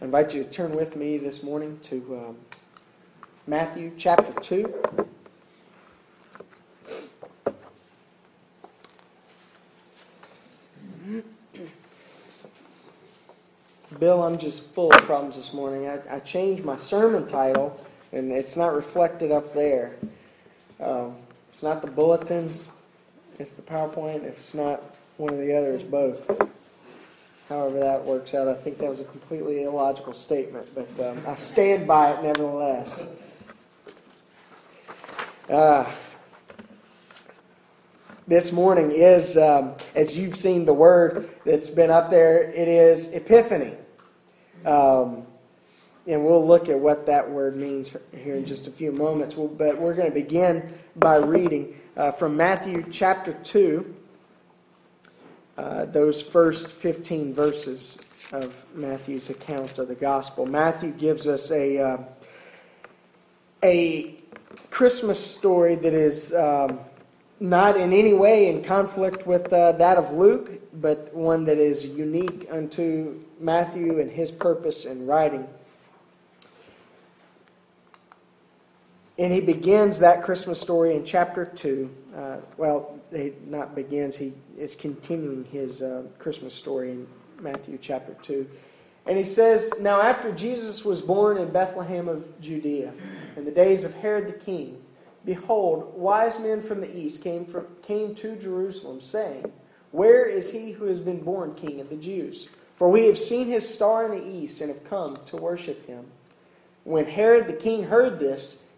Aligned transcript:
I 0.00 0.06
invite 0.06 0.34
you 0.34 0.42
to 0.42 0.48
turn 0.48 0.72
with 0.72 0.96
me 0.96 1.18
this 1.18 1.42
morning 1.42 1.78
to 1.82 2.24
um, 2.28 2.36
Matthew 3.46 3.92
chapter 3.98 4.32
2. 4.40 4.74
Bill, 13.98 14.22
I'm 14.22 14.38
just 14.38 14.62
full 14.70 14.90
of 14.90 15.02
problems 15.02 15.36
this 15.36 15.52
morning. 15.52 15.86
I, 15.86 16.00
I 16.10 16.18
changed 16.20 16.64
my 16.64 16.78
sermon 16.78 17.26
title, 17.26 17.78
and 18.10 18.32
it's 18.32 18.56
not 18.56 18.74
reflected 18.74 19.30
up 19.30 19.52
there. 19.52 19.96
Um, 20.80 21.14
it's 21.52 21.62
not 21.62 21.82
the 21.82 21.90
bulletins, 21.90 22.70
it's 23.38 23.52
the 23.52 23.60
PowerPoint. 23.60 24.24
If 24.24 24.38
it's 24.38 24.54
not 24.54 24.82
one 25.18 25.34
or 25.34 25.44
the 25.44 25.54
other, 25.54 25.74
it's 25.74 25.84
both. 25.84 26.26
However, 27.50 27.80
that 27.80 28.04
works 28.04 28.32
out. 28.32 28.46
I 28.46 28.54
think 28.54 28.78
that 28.78 28.88
was 28.88 29.00
a 29.00 29.04
completely 29.04 29.64
illogical 29.64 30.12
statement, 30.12 30.72
but 30.72 31.00
um, 31.00 31.20
I 31.26 31.34
stand 31.34 31.84
by 31.84 32.12
it 32.12 32.22
nevertheless. 32.22 33.08
Uh, 35.48 35.92
this 38.28 38.52
morning 38.52 38.92
is, 38.92 39.36
um, 39.36 39.74
as 39.96 40.16
you've 40.16 40.36
seen 40.36 40.64
the 40.64 40.72
word 40.72 41.28
that's 41.44 41.68
been 41.70 41.90
up 41.90 42.08
there, 42.08 42.40
it 42.40 42.68
is 42.68 43.12
Epiphany. 43.12 43.74
Um, 44.64 45.26
and 46.06 46.24
we'll 46.24 46.46
look 46.46 46.68
at 46.68 46.78
what 46.78 47.06
that 47.06 47.28
word 47.28 47.56
means 47.56 47.96
here 48.16 48.36
in 48.36 48.44
just 48.44 48.68
a 48.68 48.70
few 48.70 48.92
moments. 48.92 49.34
But 49.34 49.76
we're 49.76 49.94
going 49.94 50.08
to 50.08 50.14
begin 50.14 50.72
by 50.94 51.16
reading 51.16 51.74
uh, 51.96 52.12
from 52.12 52.36
Matthew 52.36 52.84
chapter 52.92 53.32
2, 53.32 53.96
uh, 55.60 55.84
those 55.84 56.22
first 56.22 56.68
15 56.68 57.34
verses 57.34 57.98
of 58.32 58.64
Matthew's 58.74 59.28
account 59.28 59.78
of 59.78 59.88
the 59.88 59.94
gospel. 59.94 60.46
Matthew 60.46 60.90
gives 60.90 61.28
us 61.28 61.50
a, 61.50 61.78
uh, 61.78 61.98
a 63.62 64.14
Christmas 64.70 65.22
story 65.22 65.74
that 65.74 65.92
is 65.92 66.32
um, 66.32 66.80
not 67.40 67.76
in 67.76 67.92
any 67.92 68.14
way 68.14 68.48
in 68.48 68.64
conflict 68.64 69.26
with 69.26 69.52
uh, 69.52 69.72
that 69.72 69.98
of 69.98 70.12
Luke, 70.12 70.50
but 70.80 71.14
one 71.14 71.44
that 71.44 71.58
is 71.58 71.84
unique 71.84 72.48
unto 72.50 73.20
Matthew 73.38 74.00
and 74.00 74.10
his 74.10 74.30
purpose 74.30 74.86
in 74.86 75.06
writing. 75.06 75.46
And 79.20 79.34
he 79.34 79.42
begins 79.42 79.98
that 79.98 80.22
Christmas 80.22 80.58
story 80.58 80.96
in 80.96 81.04
chapter 81.04 81.44
2. 81.44 81.90
Uh, 82.16 82.36
well, 82.56 82.98
he 83.12 83.34
not 83.46 83.74
begins, 83.74 84.16
he 84.16 84.32
is 84.56 84.74
continuing 84.74 85.44
his 85.44 85.82
uh, 85.82 86.04
Christmas 86.18 86.54
story 86.54 86.92
in 86.92 87.06
Matthew 87.38 87.78
chapter 87.82 88.14
2. 88.22 88.48
And 89.04 89.18
he 89.18 89.24
says, 89.24 89.74
Now 89.78 90.00
after 90.00 90.32
Jesus 90.32 90.86
was 90.86 91.02
born 91.02 91.36
in 91.36 91.50
Bethlehem 91.50 92.08
of 92.08 92.40
Judea, 92.40 92.94
in 93.36 93.44
the 93.44 93.50
days 93.50 93.84
of 93.84 93.92
Herod 93.92 94.26
the 94.26 94.32
king, 94.32 94.80
behold, 95.26 95.92
wise 95.94 96.40
men 96.40 96.62
from 96.62 96.80
the 96.80 96.96
east 96.96 97.22
came, 97.22 97.44
from, 97.44 97.66
came 97.82 98.14
to 98.14 98.36
Jerusalem, 98.36 99.02
saying, 99.02 99.52
Where 99.90 100.24
is 100.24 100.50
he 100.50 100.70
who 100.70 100.86
has 100.86 101.00
been 101.00 101.22
born 101.22 101.54
king 101.54 101.78
of 101.82 101.90
the 101.90 101.96
Jews? 101.96 102.48
For 102.74 102.88
we 102.88 103.04
have 103.04 103.18
seen 103.18 103.48
his 103.48 103.68
star 103.68 104.06
in 104.06 104.12
the 104.12 104.26
east 104.26 104.62
and 104.62 104.70
have 104.70 104.88
come 104.88 105.14
to 105.26 105.36
worship 105.36 105.86
him. 105.86 106.06
When 106.84 107.04
Herod 107.04 107.48
the 107.48 107.52
king 107.52 107.84
heard 107.84 108.18
this, 108.18 108.60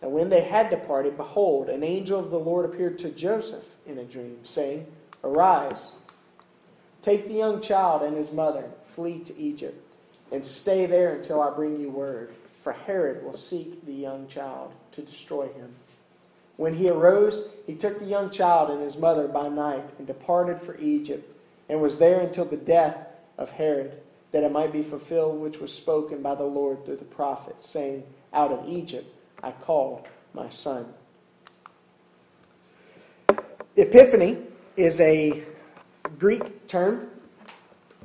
And 0.00 0.12
when 0.12 0.30
they 0.30 0.42
had 0.42 0.70
departed, 0.70 1.16
behold, 1.16 1.68
an 1.68 1.82
angel 1.82 2.20
of 2.20 2.30
the 2.30 2.38
Lord 2.38 2.64
appeared 2.64 2.98
to 3.00 3.10
Joseph 3.10 3.74
in 3.86 3.98
a 3.98 4.04
dream, 4.04 4.38
saying, 4.44 4.86
Arise, 5.24 5.92
take 7.02 7.26
the 7.26 7.34
young 7.34 7.60
child 7.60 8.02
and 8.02 8.16
his 8.16 8.30
mother, 8.30 8.70
flee 8.82 9.18
to 9.20 9.36
Egypt, 9.36 9.82
and 10.30 10.44
stay 10.44 10.86
there 10.86 11.14
until 11.14 11.40
I 11.40 11.50
bring 11.50 11.80
you 11.80 11.90
word. 11.90 12.34
For 12.60 12.72
Herod 12.72 13.24
will 13.24 13.36
seek 13.36 13.84
the 13.86 13.94
young 13.94 14.28
child 14.28 14.72
to 14.92 15.02
destroy 15.02 15.48
him. 15.48 15.74
When 16.56 16.74
he 16.74 16.90
arose, 16.90 17.48
he 17.66 17.74
took 17.74 17.98
the 17.98 18.04
young 18.04 18.30
child 18.30 18.70
and 18.70 18.82
his 18.82 18.96
mother 18.96 19.28
by 19.28 19.48
night 19.48 19.84
and 19.96 20.06
departed 20.06 20.58
for 20.58 20.76
Egypt, 20.78 21.36
and 21.68 21.80
was 21.80 21.98
there 21.98 22.20
until 22.20 22.44
the 22.44 22.56
death 22.56 23.06
of 23.36 23.50
Herod, 23.50 24.00
that 24.32 24.42
it 24.42 24.52
might 24.52 24.72
be 24.72 24.82
fulfilled 24.82 25.40
which 25.40 25.58
was 25.58 25.72
spoken 25.72 26.20
by 26.20 26.34
the 26.34 26.44
Lord 26.44 26.84
through 26.84 26.96
the 26.96 27.04
prophet, 27.04 27.62
saying, 27.62 28.04
Out 28.32 28.50
of 28.50 28.68
Egypt 28.68 29.14
I 29.42 29.52
called 29.52 30.06
my 30.34 30.48
son. 30.48 30.92
Epiphany 33.76 34.38
is 34.76 35.00
a 35.00 35.44
Greek 36.18 36.66
term 36.66 37.10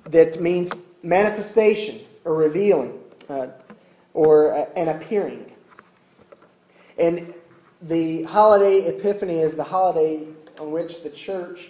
that 0.05 0.39
means 0.39 0.71
manifestation 1.01 2.01
or 2.25 2.35
revealing 2.35 2.99
uh, 3.29 3.47
or 4.13 4.53
uh, 4.53 4.65
an 4.75 4.89
appearing. 4.89 5.51
And 6.97 7.33
the 7.81 8.23
holiday 8.23 8.85
Epiphany 8.87 9.39
is 9.39 9.55
the 9.55 9.63
holiday 9.63 10.27
on 10.59 10.71
which 10.71 11.03
the 11.03 11.09
church, 11.09 11.69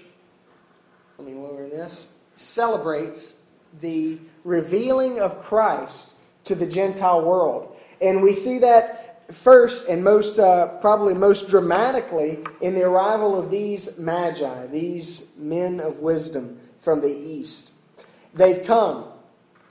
let 1.17 1.27
me 1.27 1.33
lower 1.33 1.67
this, 1.69 2.07
celebrates 2.35 3.37
the 3.79 4.17
revealing 4.43 5.19
of 5.19 5.41
Christ 5.41 6.13
to 6.43 6.55
the 6.55 6.65
Gentile 6.65 7.23
world. 7.23 7.75
And 8.01 8.21
we 8.21 8.33
see 8.33 8.59
that 8.59 9.02
first 9.31 9.87
and 9.87 10.03
most 10.03 10.39
uh, 10.39 10.77
probably 10.79 11.13
most 11.13 11.49
dramatically 11.49 12.39
in 12.61 12.75
the 12.75 12.83
arrival 12.83 13.37
of 13.37 13.49
these 13.49 13.97
magi, 13.97 14.67
these 14.67 15.27
men 15.37 15.79
of 15.79 15.99
wisdom 15.99 16.59
from 16.79 17.01
the 17.01 17.15
east. 17.15 17.71
They've 18.33 18.65
come, 18.65 19.05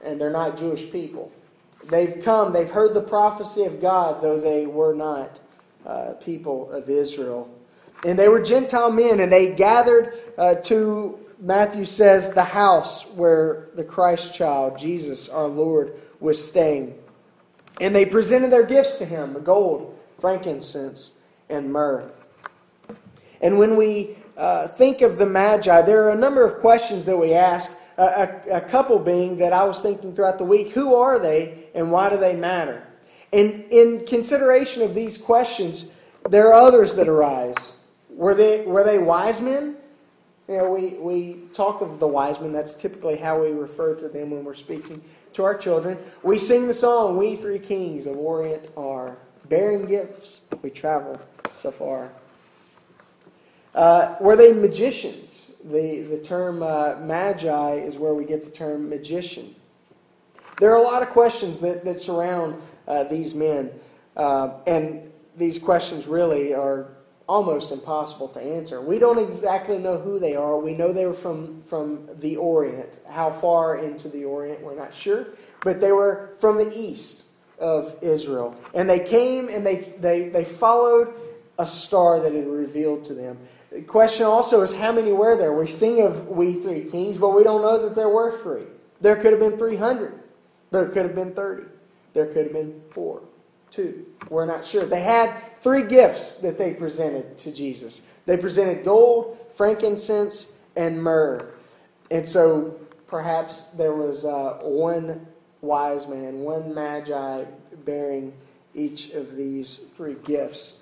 and 0.02 0.20
they're 0.20 0.30
not 0.30 0.58
Jewish 0.58 0.90
people. 0.90 1.32
They've 1.84 2.22
come, 2.22 2.52
they've 2.52 2.70
heard 2.70 2.94
the 2.94 3.02
prophecy 3.02 3.64
of 3.64 3.80
God, 3.80 4.22
though 4.22 4.40
they 4.40 4.66
were 4.66 4.94
not 4.94 5.40
uh, 5.84 6.12
people 6.14 6.70
of 6.70 6.88
Israel. 6.88 7.50
And 8.04 8.18
they 8.18 8.28
were 8.28 8.42
Gentile 8.42 8.90
men, 8.90 9.20
and 9.20 9.32
they 9.32 9.54
gathered 9.54 10.14
uh, 10.38 10.54
to, 10.56 11.18
Matthew 11.38 11.84
says, 11.84 12.32
the 12.32 12.44
house 12.44 13.06
where 13.10 13.68
the 13.74 13.84
Christ 13.84 14.34
child, 14.34 14.78
Jesus 14.78 15.28
our 15.28 15.48
Lord, 15.48 16.00
was 16.20 16.42
staying. 16.44 16.98
And 17.82 17.96
they 17.96 18.06
presented 18.06 18.52
their 18.52 18.64
gifts 18.64 18.96
to 18.98 19.04
him 19.04 19.32
the 19.32 19.40
gold, 19.40 19.98
frankincense, 20.20 21.14
and 21.50 21.72
myrrh. 21.72 22.12
And 23.40 23.58
when 23.58 23.74
we 23.74 24.16
uh, 24.36 24.68
think 24.68 25.02
of 25.02 25.18
the 25.18 25.26
Magi, 25.26 25.82
there 25.82 26.04
are 26.04 26.12
a 26.12 26.16
number 26.16 26.44
of 26.44 26.60
questions 26.60 27.06
that 27.06 27.18
we 27.18 27.34
ask. 27.34 27.76
A, 27.98 28.02
a, 28.02 28.56
a, 28.58 28.60
couple 28.60 29.00
being 29.00 29.38
that 29.38 29.52
I 29.52 29.64
was 29.64 29.80
thinking 29.80 30.14
throughout 30.14 30.38
the 30.38 30.44
week 30.44 30.70
who 30.70 30.94
are 30.94 31.18
they 31.18 31.64
and 31.74 31.90
why 31.90 32.08
do 32.08 32.16
they 32.16 32.36
matter? 32.36 32.86
And 33.32 33.64
in 33.70 34.06
consideration 34.06 34.82
of 34.82 34.94
these 34.94 35.18
questions, 35.18 35.90
there 36.28 36.48
are 36.48 36.54
others 36.54 36.94
that 36.94 37.08
arise. 37.08 37.72
Were 38.10 38.34
they, 38.34 38.64
were 38.64 38.84
they 38.84 38.98
wise 38.98 39.40
men? 39.40 39.76
You 40.48 40.56
know, 40.56 40.70
we, 40.70 40.88
we 40.94 41.40
talk 41.52 41.80
of 41.80 42.00
the 42.00 42.06
wise 42.06 42.40
men. 42.40 42.52
That's 42.52 42.74
typically 42.74 43.16
how 43.16 43.40
we 43.40 43.50
refer 43.50 43.94
to 43.94 44.08
them 44.08 44.30
when 44.30 44.44
we're 44.44 44.54
speaking 44.54 45.02
to 45.34 45.44
our 45.44 45.56
children. 45.56 45.98
We 46.22 46.36
sing 46.36 46.66
the 46.66 46.74
song, 46.74 47.16
We 47.16 47.36
Three 47.36 47.58
Kings 47.58 48.06
of 48.06 48.16
Orient 48.16 48.68
are 48.76 49.16
bearing 49.48 49.86
gifts. 49.86 50.40
We 50.62 50.70
travel 50.70 51.20
so 51.52 51.70
far. 51.70 52.10
Uh, 53.74 54.16
were 54.20 54.36
they 54.36 54.52
magicians? 54.52 55.52
The, 55.64 56.02
the 56.02 56.18
term 56.18 56.62
uh, 56.62 56.96
magi 57.00 57.74
is 57.74 57.96
where 57.96 58.14
we 58.14 58.24
get 58.24 58.44
the 58.44 58.50
term 58.50 58.88
magician. 58.88 59.54
There 60.58 60.72
are 60.72 60.76
a 60.76 60.82
lot 60.82 61.02
of 61.02 61.10
questions 61.10 61.60
that, 61.60 61.84
that 61.84 62.00
surround 62.00 62.60
uh, 62.86 63.04
these 63.04 63.34
men, 63.34 63.70
uh, 64.16 64.54
and 64.66 65.10
these 65.36 65.58
questions 65.58 66.06
really 66.06 66.52
are 66.52 66.88
almost 67.28 67.72
impossible 67.72 68.28
to 68.28 68.40
answer. 68.40 68.80
We 68.80 68.98
don't 68.98 69.18
exactly 69.18 69.78
know 69.78 69.98
who 69.98 70.18
they 70.18 70.36
are. 70.36 70.58
We 70.58 70.74
know 70.74 70.92
they 70.92 71.06
were 71.06 71.12
from, 71.12 71.62
from 71.62 72.08
the 72.18 72.36
Orient. 72.36 72.98
How 73.08 73.30
far 73.30 73.76
into 73.76 74.08
the 74.08 74.24
Orient, 74.24 74.60
we're 74.62 74.76
not 74.76 74.94
sure. 74.94 75.28
But 75.60 75.80
they 75.80 75.92
were 75.92 76.34
from 76.38 76.58
the 76.58 76.72
east 76.76 77.24
of 77.58 77.96
Israel. 78.02 78.56
And 78.74 78.88
they 78.88 79.04
came 79.04 79.48
and 79.48 79.64
they, 79.64 79.94
they, 80.00 80.28
they 80.28 80.44
followed 80.44 81.14
a 81.58 81.66
star 81.66 82.20
that 82.20 82.32
had 82.32 82.46
revealed 82.46 83.04
to 83.04 83.14
them. 83.14 83.38
The 83.70 83.82
question 83.82 84.26
also 84.26 84.62
is 84.62 84.74
how 84.74 84.92
many 84.92 85.12
were 85.12 85.36
there? 85.36 85.52
We 85.52 85.66
sing 85.66 86.02
of 86.02 86.28
we 86.28 86.54
three 86.54 86.90
kings, 86.90 87.16
but 87.16 87.30
we 87.30 87.44
don't 87.44 87.62
know 87.62 87.82
that 87.88 87.94
there 87.94 88.08
were 88.08 88.38
three. 88.42 88.64
There 89.00 89.16
could 89.16 89.32
have 89.32 89.40
been 89.40 89.56
300. 89.56 90.20
There 90.70 90.88
could 90.88 91.04
have 91.04 91.14
been 91.14 91.34
30. 91.34 91.64
There 92.12 92.26
could 92.26 92.44
have 92.44 92.52
been 92.52 92.82
four 92.90 93.22
two. 93.72 94.06
We're 94.28 94.46
not 94.46 94.64
sure. 94.64 94.84
They 94.84 95.02
had 95.02 95.34
three 95.60 95.82
gifts 95.82 96.36
that 96.36 96.58
they 96.58 96.74
presented 96.74 97.38
to 97.38 97.52
Jesus. 97.52 98.02
They 98.26 98.36
presented 98.36 98.84
gold, 98.84 99.38
frankincense, 99.56 100.52
and 100.76 101.02
myrrh. 101.02 101.52
And 102.10 102.28
so 102.28 102.78
perhaps 103.08 103.62
there 103.76 103.94
was 103.94 104.24
uh, 104.24 104.58
one 104.62 105.26
wise 105.60 106.06
man, 106.06 106.40
one 106.40 106.74
magi 106.74 107.44
bearing 107.84 108.32
each 108.74 109.10
of 109.10 109.36
these 109.36 109.78
three 109.78 110.16
gifts. 110.24 110.78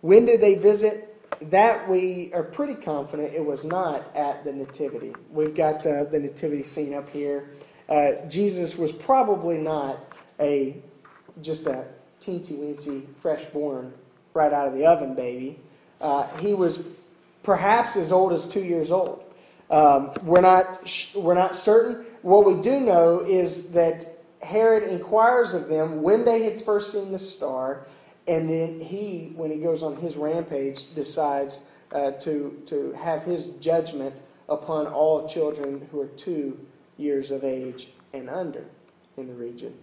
When 0.00 0.26
did 0.26 0.40
they 0.40 0.54
visit? 0.54 1.08
That 1.50 1.88
we 1.88 2.30
are 2.34 2.42
pretty 2.42 2.74
confident 2.74 3.34
it 3.34 3.44
was 3.44 3.64
not 3.64 4.14
at 4.14 4.44
the 4.44 4.52
Nativity. 4.52 5.12
We've 5.30 5.54
got 5.54 5.84
uh, 5.86 6.04
the 6.04 6.20
Nativity 6.20 6.62
scene 6.62 6.94
up 6.94 7.08
here. 7.10 7.48
Uh, 7.88 8.12
Jesus 8.28 8.76
was 8.76 8.92
probably 8.92 9.58
not 9.58 9.98
a 10.38 10.82
just 11.40 11.66
a 11.66 11.86
teensy 12.20 12.58
weensy, 12.58 13.06
fresh 13.16 13.44
born, 13.46 13.92
right 14.34 14.52
out 14.52 14.68
of 14.68 14.74
the 14.74 14.86
oven 14.86 15.14
baby. 15.14 15.58
Uh, 16.00 16.26
he 16.38 16.54
was 16.54 16.84
perhaps 17.42 17.96
as 17.96 18.12
old 18.12 18.32
as 18.32 18.48
two 18.48 18.62
years 18.62 18.90
old. 18.90 19.22
Um, 19.70 20.12
we're 20.22 20.40
not 20.42 21.12
we're 21.14 21.34
not 21.34 21.56
certain. 21.56 22.04
What 22.22 22.44
we 22.44 22.60
do 22.62 22.80
know 22.80 23.20
is 23.20 23.72
that 23.72 24.06
Herod 24.42 24.82
inquires 24.84 25.54
of 25.54 25.68
them 25.68 26.02
when 26.02 26.24
they 26.24 26.42
had 26.42 26.60
first 26.60 26.92
seen 26.92 27.12
the 27.12 27.18
star, 27.18 27.86
and 28.28 28.50
then 28.50 28.80
he, 28.80 29.32
when 29.34 29.50
he 29.50 29.58
goes 29.58 29.82
on 29.82 29.96
his 29.96 30.16
rampage, 30.16 30.94
decides 30.94 31.64
uh, 31.92 32.12
to 32.12 32.62
to 32.66 32.92
have 32.92 33.22
his 33.22 33.48
judgment 33.60 34.14
upon 34.48 34.86
all 34.86 35.28
children 35.28 35.88
who 35.90 36.00
are 36.00 36.08
two 36.08 36.58
years 36.98 37.30
of 37.30 37.42
age 37.42 37.88
and 38.12 38.28
under 38.28 38.64
in 39.16 39.26
the 39.26 39.34
region. 39.34 39.74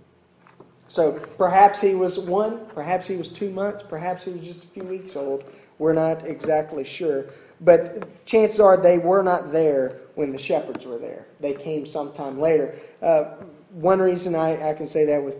So 0.89 1.13
perhaps 1.37 1.79
he 1.79 1.93
was 1.93 2.17
one, 2.19 2.65
perhaps 2.73 3.07
he 3.07 3.15
was 3.15 3.29
two 3.29 3.51
months, 3.51 3.83
perhaps 3.83 4.23
he 4.23 4.31
was 4.31 4.45
just 4.45 4.63
a 4.65 4.67
few 4.67 4.83
weeks 4.83 5.15
old. 5.15 5.43
We're 5.77 5.93
not 5.93 6.25
exactly 6.25 6.83
sure. 6.83 7.27
But 7.61 8.25
chances 8.25 8.59
are 8.59 8.75
they 8.75 8.97
were 8.97 9.21
not 9.21 9.51
there 9.51 10.01
when 10.15 10.31
the 10.31 10.37
shepherds 10.37 10.85
were 10.85 10.97
there. 10.97 11.27
They 11.39 11.53
came 11.53 11.85
sometime 11.85 12.39
later. 12.39 12.75
Uh, 13.01 13.35
one 13.71 13.99
reason 13.99 14.35
I, 14.35 14.71
I, 14.71 14.73
can 14.73 14.87
say 14.87 15.05
that 15.05 15.23
with 15.23 15.37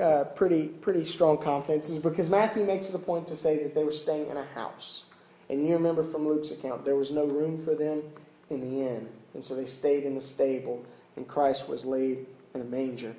uh, 0.00 0.24
pretty, 0.24 0.68
pretty 0.68 1.04
strong 1.06 1.38
confidence 1.38 1.88
is 1.88 1.98
because 1.98 2.28
Matthew 2.28 2.64
makes 2.64 2.92
a 2.92 2.98
point 2.98 3.26
to 3.28 3.36
say 3.36 3.62
that 3.62 3.74
they 3.74 3.84
were 3.84 3.92
staying 3.92 4.28
in 4.28 4.36
a 4.36 4.44
house. 4.54 5.04
And 5.48 5.66
you 5.66 5.72
remember 5.72 6.02
from 6.02 6.28
Luke's 6.28 6.50
account, 6.50 6.84
there 6.84 6.96
was 6.96 7.10
no 7.10 7.24
room 7.24 7.64
for 7.64 7.74
them 7.74 8.02
in 8.50 8.60
the 8.60 8.86
inn. 8.86 9.08
And 9.34 9.44
so 9.44 9.54
they 9.54 9.66
stayed 9.66 10.04
in 10.04 10.14
the 10.14 10.20
stable, 10.20 10.84
and 11.16 11.26
Christ 11.26 11.68
was 11.68 11.84
laid 11.84 12.26
in 12.54 12.60
a 12.60 12.64
manger. 12.64 13.14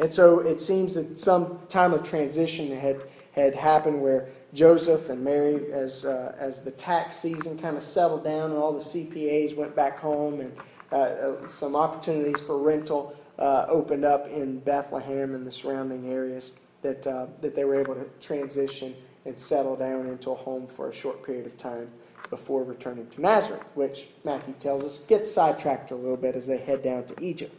And 0.00 0.12
so 0.12 0.40
it 0.40 0.60
seems 0.60 0.94
that 0.94 1.18
some 1.18 1.58
time 1.68 1.92
of 1.92 2.02
transition 2.02 2.76
had, 2.76 3.02
had 3.32 3.54
happened 3.54 4.00
where 4.00 4.28
Joseph 4.52 5.08
and 5.08 5.22
Mary, 5.22 5.72
as, 5.72 6.04
uh, 6.04 6.34
as 6.38 6.62
the 6.62 6.70
tax 6.70 7.16
season 7.18 7.58
kind 7.58 7.76
of 7.76 7.82
settled 7.82 8.24
down 8.24 8.50
and 8.50 8.58
all 8.58 8.72
the 8.72 8.80
CPAs 8.80 9.56
went 9.56 9.74
back 9.74 9.98
home 9.98 10.40
and 10.40 10.56
uh, 10.90 10.96
uh, 10.96 11.48
some 11.48 11.74
opportunities 11.74 12.40
for 12.42 12.58
rental 12.58 13.16
uh, 13.38 13.66
opened 13.68 14.04
up 14.04 14.28
in 14.28 14.58
Bethlehem 14.58 15.34
and 15.34 15.46
the 15.46 15.52
surrounding 15.52 16.12
areas, 16.12 16.52
that, 16.82 17.06
uh, 17.06 17.26
that 17.40 17.54
they 17.54 17.64
were 17.64 17.80
able 17.80 17.94
to 17.94 18.04
transition 18.20 18.94
and 19.24 19.38
settle 19.38 19.76
down 19.76 20.08
into 20.08 20.30
a 20.30 20.34
home 20.34 20.66
for 20.66 20.90
a 20.90 20.94
short 20.94 21.24
period 21.24 21.46
of 21.46 21.56
time 21.56 21.88
before 22.28 22.64
returning 22.64 23.06
to 23.08 23.20
Nazareth, 23.20 23.62
which 23.74 24.08
Matthew 24.24 24.54
tells 24.58 24.82
us 24.82 24.98
gets 25.00 25.30
sidetracked 25.30 25.90
a 25.90 25.94
little 25.94 26.16
bit 26.16 26.34
as 26.34 26.46
they 26.46 26.58
head 26.58 26.82
down 26.82 27.04
to 27.04 27.14
Egypt. 27.22 27.54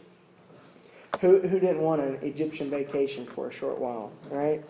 Who, 1.20 1.40
who 1.40 1.60
didn't 1.60 1.80
want 1.80 2.02
an 2.02 2.18
Egyptian 2.22 2.70
vacation 2.70 3.26
for 3.26 3.48
a 3.48 3.52
short 3.52 3.78
while, 3.78 4.12
right? 4.30 4.62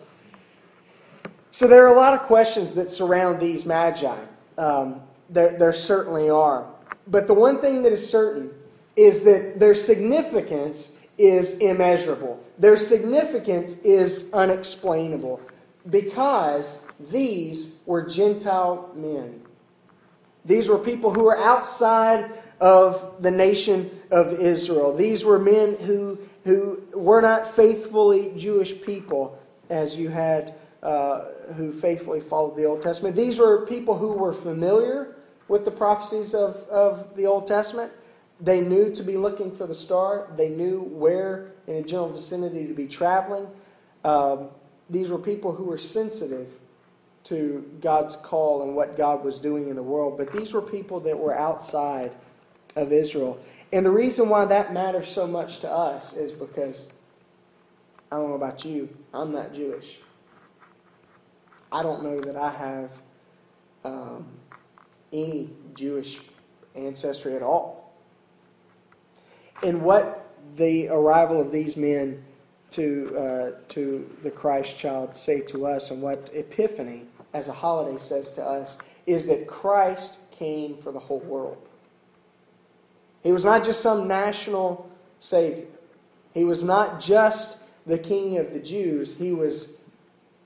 So 1.51 1.67
there 1.67 1.85
are 1.85 1.93
a 1.93 1.97
lot 1.97 2.13
of 2.13 2.21
questions 2.21 2.75
that 2.75 2.89
surround 2.89 3.39
these 3.39 3.65
magi. 3.65 4.15
Um, 4.57 5.01
there, 5.29 5.57
there 5.57 5.73
certainly 5.73 6.29
are. 6.29 6.67
But 7.07 7.27
the 7.27 7.33
one 7.33 7.61
thing 7.61 7.83
that 7.83 7.91
is 7.91 8.09
certain 8.09 8.51
is 8.95 9.23
that 9.23 9.59
their 9.59 9.75
significance 9.75 10.91
is 11.17 11.59
immeasurable. 11.59 12.43
Their 12.57 12.77
significance 12.77 13.79
is 13.79 14.29
unexplainable 14.33 15.41
because 15.89 16.79
these 16.99 17.75
were 17.85 18.03
Gentile 18.07 18.91
men. 18.95 19.41
These 20.43 20.67
were 20.69 20.77
people 20.77 21.13
who 21.13 21.23
were 21.23 21.37
outside 21.37 22.31
of 22.59 23.21
the 23.21 23.31
nation 23.31 23.89
of 24.11 24.33
Israel. 24.33 24.95
These 24.95 25.25
were 25.25 25.39
men 25.39 25.75
who 25.77 26.19
who 26.45 26.81
were 26.93 27.21
not 27.21 27.47
faithfully 27.47 28.33
Jewish 28.37 28.81
people 28.81 29.37
as 29.69 29.97
you 29.97 30.09
had 30.09 30.53
uh, 30.81 31.25
who 31.55 31.71
faithfully 31.71 32.21
followed 32.21 32.55
the 32.55 32.65
Old 32.65 32.81
Testament. 32.81 33.15
These 33.15 33.39
were 33.39 33.65
people 33.65 33.97
who 33.97 34.13
were 34.13 34.33
familiar 34.33 35.15
with 35.47 35.65
the 35.65 35.71
prophecies 35.71 36.33
of, 36.35 36.57
of 36.69 37.15
the 37.15 37.25
Old 37.25 37.47
Testament. 37.47 37.91
They 38.39 38.61
knew 38.61 38.93
to 38.93 39.03
be 39.03 39.17
looking 39.17 39.51
for 39.51 39.65
the 39.65 39.75
star, 39.75 40.27
they 40.37 40.49
knew 40.49 40.81
where 40.81 41.51
in 41.67 41.75
a 41.75 41.81
general 41.81 42.09
vicinity 42.09 42.67
to 42.67 42.73
be 42.73 42.87
traveling. 42.87 43.47
Um, 44.03 44.49
these 44.89 45.09
were 45.09 45.17
people 45.17 45.53
who 45.53 45.63
were 45.63 45.79
sensitive 45.79 46.49
to 47.23 47.67
God's 47.81 48.15
call 48.15 48.61
and 48.61 48.75
what 48.75 48.95
God 48.95 49.23
was 49.23 49.39
doing 49.39 49.69
in 49.69 49.75
the 49.75 49.83
world, 49.83 50.17
but 50.17 50.31
these 50.31 50.53
were 50.53 50.61
people 50.61 50.99
that 50.99 51.17
were 51.17 51.35
outside 51.35 52.11
of 52.75 52.91
Israel. 52.91 53.39
And 53.75 53.85
the 53.85 53.91
reason 53.91 54.29
why 54.29 54.45
that 54.45 54.71
matters 54.71 55.09
so 55.09 55.27
much 55.27 55.59
to 55.59 55.69
us 55.69 56.15
is 56.15 56.31
because 56.31 56.87
I 58.09 58.15
don't 58.15 58.29
know 58.29 58.35
about 58.35 58.63
you, 58.63 58.87
I'm 59.13 59.33
not 59.33 59.53
Jewish. 59.53 59.97
I 61.73 61.83
don't 61.83 62.01
know 62.01 62.21
that 62.21 62.37
I 62.37 62.51
have 62.51 62.91
um, 63.83 64.27
any 65.11 65.49
Jewish 65.73 66.21
ancestry 66.73 67.35
at 67.35 67.41
all. 67.41 67.91
And 69.61 69.81
what 69.81 70.25
the 70.55 70.87
arrival 70.87 71.41
of 71.41 71.51
these 71.51 71.75
men 71.75 72.23
to, 72.71 73.17
uh, 73.17 73.51
to 73.73 74.09
the 74.23 74.31
Christ 74.31 74.77
child 74.77 75.17
say 75.17 75.41
to 75.41 75.65
us, 75.65 75.91
and 75.91 76.01
what 76.01 76.29
Epiphany 76.33 77.07
as 77.33 77.49
a 77.49 77.53
holiday 77.53 77.97
says 78.01 78.31
to 78.35 78.41
us, 78.41 78.77
is 79.05 79.27
that 79.27 79.47
Christ 79.47 80.17
came 80.31 80.77
for 80.77 80.93
the 80.93 80.99
whole 80.99 81.19
world. 81.19 81.57
He 83.25 83.31
was 83.31 83.43
not 83.43 83.65
just 83.65 83.81
some 83.81 84.07
national 84.07 84.87
Savior. 85.19 85.65
He 86.35 86.43
was 86.43 86.63
not 86.63 87.01
just 87.01 87.57
the 87.87 87.97
King 87.97 88.37
of 88.37 88.53
the 88.53 88.59
Jews, 88.59 89.17
he 89.17 89.31
was 89.31 89.73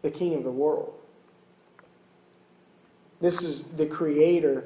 the 0.01 0.09
King 0.09 0.33
of 0.35 0.45
the 0.45 0.51
world. 0.51 0.93
This 3.19 3.43
is 3.43 3.63
the 3.63 3.85
Creator 3.85 4.63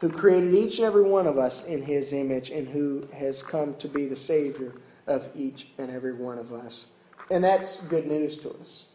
who 0.00 0.10
created 0.10 0.52
each 0.52 0.78
and 0.78 0.86
every 0.86 1.04
one 1.04 1.28
of 1.28 1.38
us 1.38 1.64
in 1.64 1.82
His 1.82 2.12
image 2.12 2.50
and 2.50 2.66
who 2.66 3.06
has 3.14 3.44
come 3.44 3.76
to 3.76 3.86
be 3.86 4.06
the 4.06 4.16
Savior 4.16 4.72
of 5.06 5.30
each 5.36 5.68
and 5.78 5.88
every 5.88 6.12
one 6.12 6.38
of 6.38 6.52
us. 6.52 6.86
And 7.30 7.44
that's 7.44 7.84
good 7.84 8.08
news 8.08 8.38
to 8.38 8.56
us. 8.60 8.86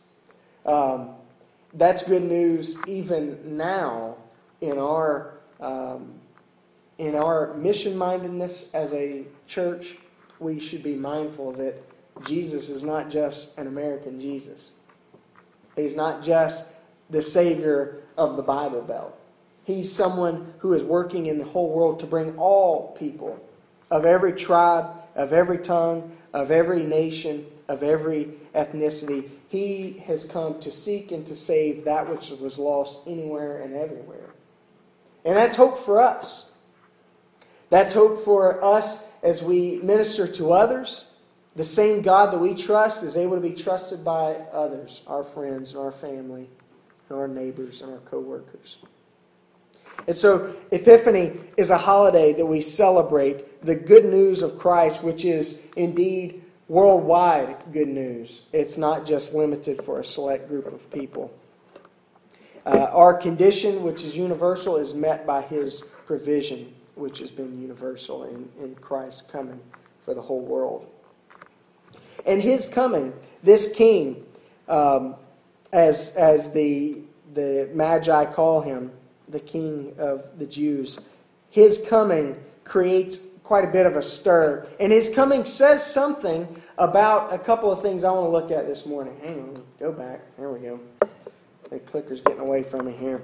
Um, 0.65 1.11
that's 1.73 2.03
good 2.03 2.23
news 2.23 2.77
even 2.85 3.55
now 3.57 4.17
in 4.59 4.77
our 4.77 5.39
um, 5.61 6.15
in 6.97 7.15
our 7.15 7.53
mission 7.53 7.97
mindedness 7.97 8.69
as 8.73 8.93
a 8.93 9.23
church, 9.45 9.95
we 10.39 10.59
should 10.59 10.83
be 10.83 10.95
mindful 10.95 11.51
that 11.53 11.75
Jesus 12.25 12.69
is 12.69 12.83
not 12.83 13.09
just 13.09 13.57
an 13.57 13.67
American 13.67 14.19
Jesus. 14.19 14.71
He's 15.75 15.95
not 15.95 16.23
just 16.23 16.67
the 17.09 17.21
Savior 17.21 18.01
of 18.17 18.35
the 18.35 18.43
Bible 18.43 18.81
Belt. 18.81 19.17
He's 19.63 19.91
someone 19.91 20.53
who 20.59 20.73
is 20.73 20.83
working 20.83 21.25
in 21.27 21.37
the 21.37 21.45
whole 21.45 21.71
world 21.71 21.99
to 21.99 22.05
bring 22.05 22.37
all 22.37 22.95
people 22.97 23.39
of 23.91 24.05
every 24.05 24.33
tribe, 24.33 24.89
of 25.15 25.33
every 25.33 25.59
tongue, 25.59 26.15
of 26.33 26.51
every 26.51 26.83
nation, 26.83 27.45
of 27.67 27.83
every 27.83 28.29
ethnicity. 28.55 29.29
He 29.49 30.03
has 30.07 30.23
come 30.23 30.59
to 30.61 30.71
seek 30.71 31.11
and 31.11 31.25
to 31.27 31.35
save 31.35 31.85
that 31.85 32.09
which 32.09 32.29
was 32.31 32.57
lost 32.57 33.01
anywhere 33.07 33.61
and 33.61 33.75
everywhere. 33.75 34.29
And 35.25 35.35
that's 35.35 35.57
hope 35.57 35.79
for 35.79 35.99
us. 35.99 36.46
That's 37.69 37.93
hope 37.93 38.21
for 38.21 38.63
us 38.63 39.05
as 39.23 39.43
we 39.43 39.79
minister 39.83 40.27
to 40.33 40.53
others. 40.53 41.11
The 41.55 41.65
same 41.65 42.01
God 42.01 42.31
that 42.31 42.37
we 42.39 42.53
trust 42.53 43.03
is 43.03 43.17
able 43.17 43.35
to 43.35 43.41
be 43.41 43.51
trusted 43.51 44.05
by 44.05 44.33
others, 44.53 45.01
our 45.07 45.23
friends 45.23 45.71
and 45.71 45.79
our 45.79 45.91
family, 45.91 46.49
our 47.09 47.27
neighbors 47.27 47.81
and 47.81 47.91
our 47.91 47.99
co-workers. 47.99 48.77
And 50.07 50.15
so, 50.15 50.55
Epiphany 50.71 51.33
is 51.57 51.69
a 51.69 51.77
holiday 51.77 52.33
that 52.33 52.45
we 52.45 52.61
celebrate 52.61 53.63
the 53.65 53.75
good 53.75 54.05
news 54.05 54.41
of 54.41 54.59
Christ, 54.59 55.03
which 55.03 55.25
is 55.25 55.65
indeed 55.75 56.43
worldwide 56.67 57.63
good 57.73 57.87
news. 57.87 58.43
It's 58.53 58.77
not 58.77 59.05
just 59.05 59.33
limited 59.33 59.83
for 59.83 59.99
a 59.99 60.05
select 60.05 60.47
group 60.47 60.67
of 60.67 60.89
people. 60.91 61.33
Uh, 62.65 62.89
our 62.91 63.13
condition, 63.13 63.83
which 63.83 64.03
is 64.03 64.15
universal, 64.15 64.75
is 64.75 64.93
met 64.93 65.25
by 65.25 65.41
His 65.41 65.81
provision, 66.05 66.75
which 66.97 67.19
has 67.19 67.31
been 67.31 67.61
universal 67.61 68.23
in, 68.23 68.49
in 68.61 68.75
Christ 68.75 69.29
coming 69.29 69.59
for 70.03 70.13
the 70.13 70.21
whole 70.21 70.41
world. 70.41 70.89
And 72.25 72.41
His 72.41 72.67
coming, 72.67 73.13
this 73.43 73.71
King, 73.73 74.25
um, 74.67 75.15
as, 75.71 76.11
as 76.15 76.51
the, 76.51 77.01
the 77.33 77.69
Magi 77.73 78.25
call 78.25 78.61
him, 78.61 78.91
the 79.27 79.39
king 79.39 79.93
of 79.97 80.39
the 80.39 80.45
Jews. 80.45 80.99
His 81.49 81.83
coming 81.87 82.37
creates 82.63 83.19
quite 83.43 83.63
a 83.63 83.71
bit 83.71 83.85
of 83.85 83.95
a 83.95 84.03
stir. 84.03 84.67
And 84.79 84.91
his 84.91 85.09
coming 85.09 85.45
says 85.45 85.85
something 85.85 86.61
about 86.77 87.33
a 87.33 87.39
couple 87.39 87.71
of 87.71 87.81
things 87.81 88.03
I 88.03 88.11
want 88.11 88.27
to 88.27 88.29
look 88.29 88.51
at 88.51 88.67
this 88.67 88.85
morning. 88.85 89.17
Hang 89.21 89.39
on, 89.39 89.63
go 89.79 89.91
back. 89.91 90.21
There 90.37 90.49
we 90.49 90.59
go. 90.59 90.79
The 91.69 91.79
clicker's 91.79 92.21
getting 92.21 92.41
away 92.41 92.63
from 92.63 92.85
me 92.85 92.93
here. 92.93 93.21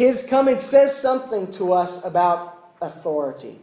His 0.00 0.22
coming 0.22 0.60
says 0.60 0.96
something 0.96 1.52
to 1.52 1.74
us 1.74 2.02
about 2.06 2.72
authority. 2.80 3.58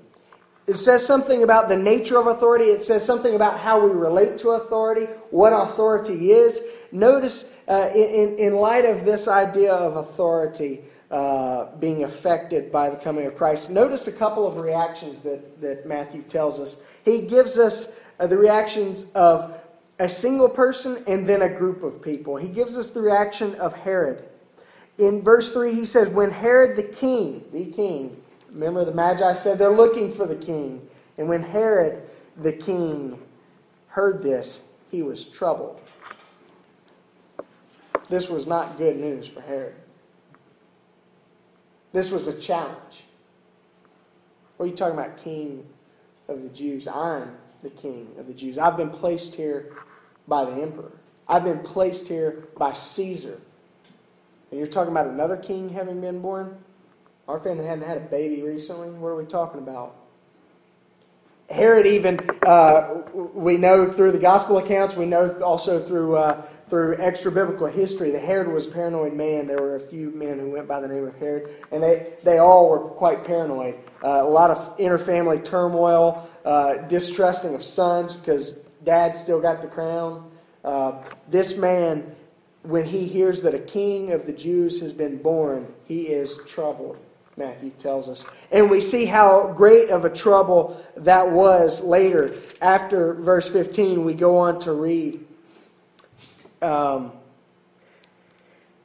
It 0.68 0.76
says 0.76 1.04
something 1.04 1.42
about 1.42 1.68
the 1.68 1.76
nature 1.76 2.20
of 2.20 2.28
authority. 2.28 2.66
It 2.66 2.84
says 2.84 3.04
something 3.04 3.34
about 3.34 3.60
how 3.60 3.84
we 3.84 3.90
relate 3.90 4.38
to 4.42 4.52
authority, 4.52 5.06
what 5.32 5.52
authority 5.52 6.30
is. 6.30 6.64
Notice, 6.92 7.52
uh, 7.68 7.90
in, 7.92 8.38
in 8.38 8.54
light 8.54 8.86
of 8.86 9.04
this 9.04 9.28
idea 9.28 9.74
of 9.74 9.96
authority, 9.96 10.84
uh, 11.10 11.76
being 11.78 12.04
affected 12.04 12.72
by 12.72 12.92
the 12.92 12.98
coming 12.98 13.26
of 13.26 13.36
Christ. 13.36 13.72
Notice 13.72 14.06
a 14.06 14.12
couple 14.12 14.46
of 14.46 14.58
reactions 14.58 15.24
that, 15.24 15.60
that 15.60 15.88
Matthew 15.88 16.22
tells 16.22 16.60
us. 16.60 16.78
He 17.04 17.22
gives 17.22 17.58
us 17.58 18.00
uh, 18.20 18.28
the 18.28 18.38
reactions 18.38 19.10
of 19.16 19.60
a 19.98 20.08
single 20.08 20.50
person 20.50 21.04
and 21.08 21.26
then 21.26 21.42
a 21.42 21.50
group 21.50 21.82
of 21.82 22.00
people. 22.00 22.38
He 22.38 22.50
gives 22.50 22.78
us 22.78 22.92
the 22.92 23.02
reaction 23.02 23.56
of 23.56 23.74
Herod. 23.74 24.24
In 24.98 25.22
verse 25.22 25.54
3, 25.54 25.74
he 25.74 25.86
says, 25.86 26.10
When 26.10 26.32
Herod 26.32 26.76
the 26.76 26.84
king, 26.84 27.46
the 27.54 27.66
king, 27.66 28.22
remember 28.52 28.84
the 28.84 28.94
Magi 28.94 29.34
said 29.34 29.60
they're 29.60 29.70
looking 29.70 30.12
for 30.12 30.26
the 30.26 30.36
king. 30.36 30.88
And 31.18 31.30
when 31.30 31.44
Herod 31.44 32.02
the 32.36 32.54
king 32.54 33.22
heard 33.90 34.22
this, 34.24 34.62
he 34.90 35.04
was 35.04 35.26
troubled. 35.26 35.80
This 38.10 38.30
was 38.30 38.48
not 38.48 38.78
good 38.78 38.98
news 38.98 39.28
for 39.28 39.42
Herod. 39.42 39.76
This 41.92 42.12
was 42.12 42.28
a 42.28 42.40
challenge. 42.40 43.04
What 44.56 44.66
are 44.66 44.70
you 44.70 44.76
talking 44.76 44.98
about, 44.98 45.18
king 45.18 45.66
of 46.28 46.42
the 46.42 46.50
Jews? 46.50 46.88
I'm 46.88 47.38
the 47.64 47.70
king 47.70 48.16
of 48.18 48.28
the 48.28 48.34
Jews. 48.34 48.58
I've 48.58 48.78
been 48.78 48.90
placed 48.90 49.36
here 49.36 49.74
by 50.28 50.46
the 50.46 50.62
emperor. 50.62 50.92
I've 51.28 51.44
been 51.44 51.60
placed 51.60 52.08
here 52.08 52.48
by 52.58 52.74
Caesar. 52.74 53.40
And 54.52 54.60
you're 54.60 54.68
talking 54.68 54.92
about 54.92 55.08
another 55.08 55.38
king 55.38 55.70
having 55.70 56.02
been 56.02 56.22
born? 56.22 56.58
Our 57.28 57.40
family 57.40 57.66
hadn't 57.66 57.88
had 57.88 57.98
a 57.98 58.02
baby 58.02 58.42
recently. 58.42 58.90
What 58.90 59.10
are 59.10 59.16
we 59.16 59.26
talking 59.26 59.60
about? 59.60 59.96
Herod, 61.50 61.86
even, 61.86 62.20
uh, 62.46 63.04
we 63.14 63.58
know 63.58 63.86
through 63.92 64.12
the 64.12 64.20
gospel 64.20 64.58
accounts, 64.58 64.96
we 64.96 65.06
know 65.06 65.30
also 65.42 65.80
through 65.80 66.18
uh, 66.18 66.46
through 66.68 66.98
extra 67.00 67.32
biblical 67.32 67.68
history 67.68 68.12
that 68.12 68.24
Herod 68.24 68.50
was 68.50 68.68
a 68.68 68.70
paranoid 68.70 69.14
man. 69.14 69.48
There 69.48 69.58
were 69.58 69.78
a 69.78 69.80
few 69.80 70.12
men 70.12 70.38
who 70.38 70.52
went 70.52 70.68
by 70.68 70.82
the 70.82 70.88
name 70.88 71.06
of 71.06 71.16
Herod, 71.18 71.50
and 71.72 71.82
they, 71.82 72.14
they 72.24 72.40
all 72.40 72.70
were 72.70 72.80
quite 72.80 73.24
paranoid. 73.24 73.76
Uh, 74.04 74.22
a 74.24 74.30
lot 74.30 74.52
of 74.52 74.78
interfamily 74.78 75.44
turmoil, 75.44 76.30
uh, 76.44 76.78
distrusting 76.88 77.56
of 77.56 77.64
sons 77.64 78.16
because 78.16 78.58
dad 78.84 79.16
still 79.16 79.40
got 79.40 79.62
the 79.62 79.68
crown. 79.68 80.30
Uh, 80.64 81.02
this 81.30 81.58
man, 81.58 82.16
when 82.64 82.86
he 82.86 83.08
hears 83.08 83.42
that 83.44 83.54
a 83.54 83.60
king 83.60 84.12
of 84.12 84.26
the 84.26 84.34
Jews 84.34 84.82
has 84.82 84.94
been 84.94 85.22
born, 85.22 85.74
he 85.86 86.04
is 86.08 86.38
troubled. 86.48 86.98
Matthew 87.36 87.70
tells 87.78 88.10
us. 88.10 88.26
And 88.52 88.70
we 88.70 88.82
see 88.82 89.06
how 89.06 89.54
great 89.54 89.92
of 89.92 90.06
a 90.06 90.10
trouble 90.10 90.84
that 90.96 91.32
was 91.32 91.84
later. 91.84 92.34
After 92.62 93.14
verse 93.14 93.48
15, 93.48 94.04
we 94.04 94.16
go 94.16 94.40
on 94.40 94.60
to 94.62 94.72
read 94.72 95.24
um, 96.62 97.12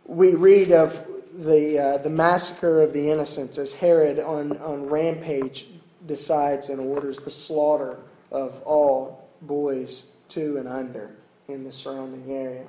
we 0.04 0.34
read 0.34 0.72
of 0.72 1.06
the, 1.34 1.78
uh, 1.78 1.98
the 1.98 2.10
massacre 2.10 2.82
of 2.82 2.92
the 2.92 3.10
innocents 3.10 3.56
as 3.58 3.72
Herod 3.72 4.18
on, 4.18 4.58
on 4.58 4.86
rampage 4.86 5.66
decides 6.06 6.68
and 6.68 6.80
orders 6.80 7.18
the 7.18 7.30
slaughter 7.30 7.98
of 8.30 8.60
all 8.62 9.28
boys 9.40 10.04
two 10.28 10.58
and 10.58 10.68
under 10.68 11.10
in 11.48 11.64
the 11.64 11.72
surrounding 11.72 12.30
area. 12.30 12.64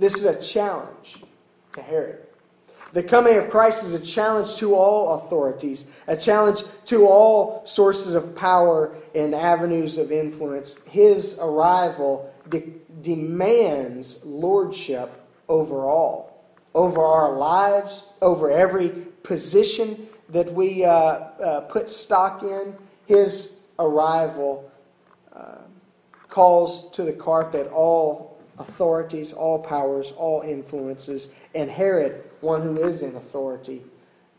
This 0.00 0.14
is 0.14 0.24
a 0.24 0.42
challenge 0.42 1.22
to 1.74 1.82
Herod. 1.82 2.26
The 2.94 3.02
coming 3.02 3.36
of 3.36 3.50
Christ 3.50 3.84
is 3.84 3.92
a 3.92 4.04
challenge 4.04 4.56
to 4.56 4.74
all 4.74 5.16
authorities, 5.16 5.90
a 6.06 6.16
challenge 6.16 6.62
to 6.86 7.06
all 7.06 7.66
sources 7.66 8.14
of 8.14 8.34
power 8.34 8.96
and 9.14 9.34
avenues 9.34 9.98
of 9.98 10.10
influence. 10.10 10.78
His 10.88 11.38
arrival 11.38 12.32
de- 12.48 12.72
demands 13.02 14.24
lordship 14.24 15.10
over 15.50 15.84
all, 15.84 16.46
over 16.74 17.02
our 17.04 17.36
lives, 17.36 18.02
over 18.22 18.50
every 18.50 18.88
position 19.22 20.08
that 20.30 20.50
we 20.54 20.82
uh, 20.82 20.90
uh, 20.90 21.60
put 21.68 21.90
stock 21.90 22.42
in. 22.42 22.74
His 23.04 23.60
arrival 23.78 24.72
uh, 25.36 25.58
calls 26.28 26.90
to 26.92 27.02
the 27.02 27.12
carpet 27.12 27.70
all 27.70 28.29
authorities, 28.60 29.32
all 29.32 29.58
powers, 29.58 30.12
all 30.12 30.42
influences, 30.42 31.28
and 31.54 31.68
Herod, 31.68 32.22
one 32.40 32.62
who 32.62 32.86
is 32.86 33.02
in 33.02 33.16
authority, 33.16 33.82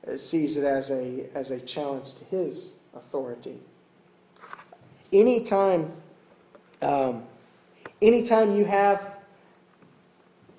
uh, 0.07 0.15
sees 0.15 0.55
it 0.55 0.63
as 0.63 0.89
a, 0.89 1.27
as 1.35 1.51
a 1.51 1.59
challenge 1.59 2.13
to 2.15 2.23
his 2.25 2.71
authority. 2.95 3.59
Anytime 5.11 5.91
um, 6.81 7.23
Anytime 8.01 8.55
you 8.55 8.65
have 8.65 9.13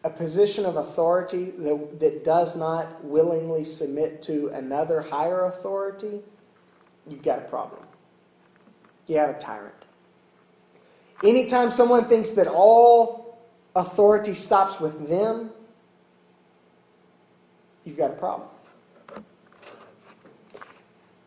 a 0.05 0.11
position 0.11 0.65
of 0.65 0.77
authority 0.77 1.51
that, 1.59 1.99
that 1.99 2.25
does 2.25 2.55
not 2.57 3.05
willingly 3.05 3.65
submit 3.65 4.23
to 4.23 4.49
another 4.49 5.01
higher 5.01 5.45
authority, 5.47 6.21
you've 7.09 7.23
got 7.23 7.41
a 7.41 7.43
problem. 7.43 7.83
You 9.09 9.19
have 9.19 9.31
a 9.31 9.39
tyrant. 9.39 9.75
Anytime 11.25 11.73
someone 11.73 12.09
thinks 12.09 12.31
that 12.33 12.47
all 12.47 13.22
authority 13.75 14.35
stops 14.35 14.81
with 14.81 15.09
them, 15.09 15.51
you've 17.85 17.97
got 17.97 18.11
a 18.11 18.15
problem 18.15 18.49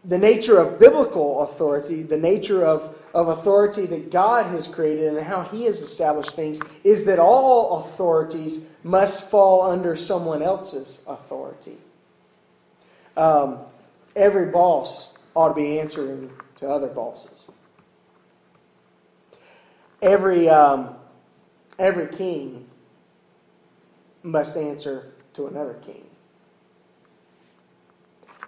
the 0.08 0.18
nature 0.18 0.60
of 0.60 0.80
biblical 0.80 1.42
authority, 1.42 2.04
the 2.04 2.18
nature 2.18 2.64
of, 2.64 2.96
of 3.14 3.28
authority 3.28 3.86
that 3.88 4.12
God 4.12 4.46
has 4.48 4.68
created 4.68 5.16
and 5.16 5.26
how 5.26 5.44
He 5.44 5.66
has 5.66 5.82
established 5.82 6.36
things, 6.36 6.60
is 6.84 7.06
that 7.06 7.20
all 7.20 7.80
authorities 7.80 8.66
must 8.84 9.24
fall 9.30 9.64
under 9.64 9.96
someone 9.96 10.42
else's 10.44 11.02
authority. 11.08 11.78
Um, 13.18 13.60
every 14.16 14.52
boss 14.52 15.18
ought 15.36 15.50
to 15.50 15.56
be 15.56 15.80
answering 15.80 16.30
to 16.58 16.70
other 16.70 16.88
bosses. 16.88 17.32
Every, 20.02 20.48
um, 20.50 20.96
every 21.78 22.08
king 22.08 22.68
must 24.24 24.58
answer 24.58 25.12
to 25.34 25.48
another 25.48 25.76
king. 25.86 26.06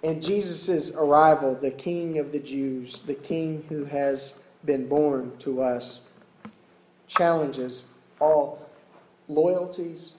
And 0.04 0.22
Jesus' 0.22 0.92
arrival, 0.96 1.56
the 1.56 1.72
King 1.72 2.20
of 2.20 2.32
the 2.32 2.40
Jews, 2.40 3.02
the 3.02 3.16
King 3.16 3.66
who 3.68 3.86
has 3.86 4.36
been 4.64 4.88
born 4.88 5.36
to 5.40 5.62
us, 5.62 6.04
challenges 7.08 7.86
all 8.20 8.70
loyalties, 9.28 10.14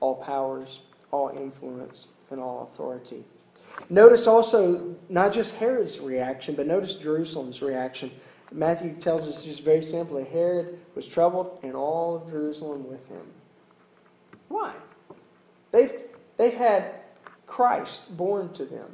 all 0.00 0.16
powers, 0.16 0.80
all 1.10 1.28
influence, 1.28 2.08
and 2.30 2.40
all 2.40 2.68
authority. 2.72 3.24
Notice 3.88 4.26
also 4.26 4.96
not 5.08 5.32
just 5.32 5.54
Herod's 5.56 5.98
reaction, 5.98 6.54
but 6.54 6.66
notice 6.66 6.94
Jerusalem's 6.96 7.62
reaction. 7.62 8.10
Matthew 8.52 8.94
tells 8.94 9.28
us 9.28 9.44
just 9.44 9.62
very 9.62 9.82
simply 9.82 10.24
Herod 10.24 10.78
was 10.94 11.06
troubled, 11.06 11.58
and 11.62 11.74
all 11.74 12.16
of 12.16 12.30
Jerusalem 12.30 12.88
with 12.88 13.06
him. 13.08 13.22
Why? 14.48 14.74
They've, 15.70 15.92
they've 16.36 16.54
had 16.54 16.94
Christ 17.46 18.16
born 18.16 18.52
to 18.54 18.64
them. 18.64 18.88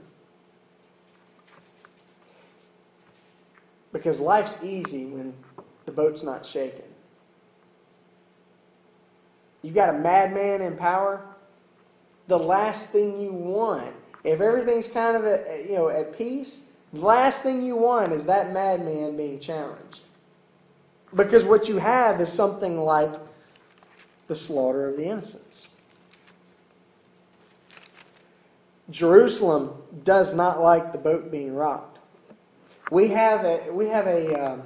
Because 3.92 4.20
life's 4.20 4.62
easy 4.62 5.06
when 5.06 5.32
the 5.86 5.92
boat's 5.92 6.22
not 6.22 6.44
shaken. 6.44 6.84
You've 9.62 9.74
got 9.74 9.88
a 9.88 9.98
madman 9.98 10.60
in 10.60 10.76
power. 10.76 11.24
The 12.28 12.38
last 12.38 12.90
thing 12.90 13.20
you 13.20 13.32
want, 13.32 13.94
if 14.22 14.40
everything's 14.40 14.88
kind 14.88 15.16
of 15.16 15.24
at, 15.24 15.64
you 15.64 15.76
know 15.76 15.88
at 15.88 16.16
peace, 16.16 16.60
last 16.92 17.42
thing 17.42 17.62
you 17.62 17.76
want 17.76 18.12
is 18.12 18.26
that 18.26 18.52
madman 18.52 19.16
being 19.16 19.40
challenged. 19.40 20.00
Because 21.14 21.44
what 21.44 21.68
you 21.68 21.78
have 21.78 22.20
is 22.20 22.32
something 22.32 22.80
like 22.80 23.10
the 24.26 24.36
slaughter 24.36 24.88
of 24.88 24.96
the 24.96 25.04
innocents. 25.04 25.70
Jerusalem 28.90 29.72
does 30.04 30.34
not 30.34 30.60
like 30.60 30.92
the 30.92 30.98
boat 30.98 31.30
being 31.30 31.54
rocked. 31.54 31.98
We 32.90 33.08
have 33.08 33.44
a 33.44 33.72
we 33.72 33.88
have 33.88 34.06
a 34.06 34.52
um, 34.52 34.62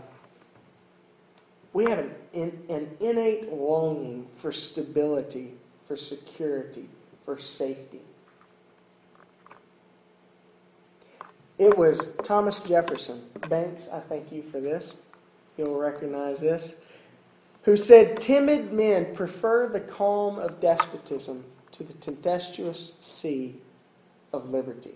we 1.73 1.85
have 1.85 1.99
an, 2.00 2.15
in, 2.33 2.62
an 2.69 2.97
innate 3.00 3.50
longing 3.50 4.27
for 4.35 4.53
stability, 4.53 5.55
for 5.87 5.97
security, 5.97 6.89
for 7.25 7.39
safety. 7.39 8.00
It 11.61 11.76
was 11.76 12.17
Thomas 12.25 12.59
Jefferson. 12.61 13.23
Banks, 13.50 13.87
I 13.93 14.00
thank 14.00 14.33
you 14.33 14.43
for 14.43 14.61
this. 14.61 14.95
You'll 15.59 15.79
recognize 15.79 16.40
this. 16.40 16.75
Who 17.64 17.76
said, 17.76 18.19
Timid 18.19 18.73
men 18.73 19.14
prefer 19.14 19.69
the 19.69 19.81
calm 19.81 20.38
of 20.38 20.59
despotism 20.62 21.45
to 21.73 21.85
the 21.85 21.93
tempestuous 21.93 22.95
sea 23.02 23.57
of 24.33 24.49
liberty. 24.49 24.95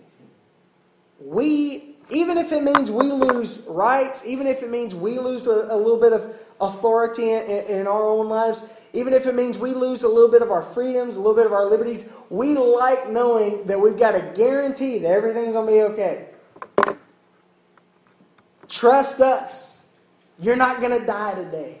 We, 1.19 1.97
even 2.09 2.39
if 2.39 2.51
it 2.51 2.63
means 2.63 2.89
we 2.89 3.11
lose 3.11 3.67
rights, 3.69 4.25
even 4.25 4.47
if 4.47 4.63
it 4.63 4.71
means 4.71 4.95
we 4.95 5.19
lose 5.19 5.45
a, 5.45 5.67
a 5.69 5.77
little 5.77 5.99
bit 5.99 6.13
of 6.13 6.35
authority 6.59 7.29
in, 7.29 7.43
in 7.43 7.85
our 7.85 8.07
own 8.07 8.27
lives, 8.27 8.63
even 8.91 9.13
if 9.13 9.27
it 9.27 9.35
means 9.35 9.59
we 9.59 9.75
lose 9.75 10.01
a 10.01 10.07
little 10.07 10.31
bit 10.31 10.41
of 10.41 10.49
our 10.49 10.63
freedoms, 10.63 11.15
a 11.15 11.19
little 11.19 11.35
bit 11.35 11.45
of 11.45 11.53
our 11.53 11.69
liberties, 11.69 12.11
we 12.31 12.57
like 12.57 13.07
knowing 13.07 13.67
that 13.67 13.79
we've 13.79 13.99
got 13.99 14.15
a 14.15 14.33
guarantee 14.35 14.97
that 14.97 15.11
everything's 15.11 15.53
going 15.53 15.67
to 15.67 15.71
be 15.71 15.81
okay. 15.93 16.29
Trust 18.67 19.21
us. 19.21 19.83
You're 20.39 20.55
not 20.55 20.81
going 20.81 20.99
to 20.99 21.05
die 21.05 21.33
today. 21.35 21.79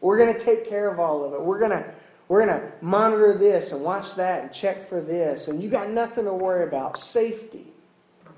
We're 0.00 0.18
going 0.18 0.34
to 0.34 0.40
take 0.40 0.68
care 0.68 0.90
of 0.90 1.00
all 1.00 1.24
of 1.24 1.32
it. 1.32 1.40
We're 1.40 1.58
going 1.58 1.70
to 1.70 1.94
we're 2.28 2.44
going 2.44 2.60
to 2.60 2.72
monitor 2.80 3.34
this 3.34 3.70
and 3.70 3.82
watch 3.82 4.16
that 4.16 4.42
and 4.42 4.52
check 4.52 4.82
for 4.82 5.00
this. 5.00 5.46
And 5.46 5.62
you 5.62 5.68
got 5.68 5.90
nothing 5.90 6.24
to 6.24 6.32
worry 6.32 6.66
about. 6.66 6.98
Safety, 6.98 7.66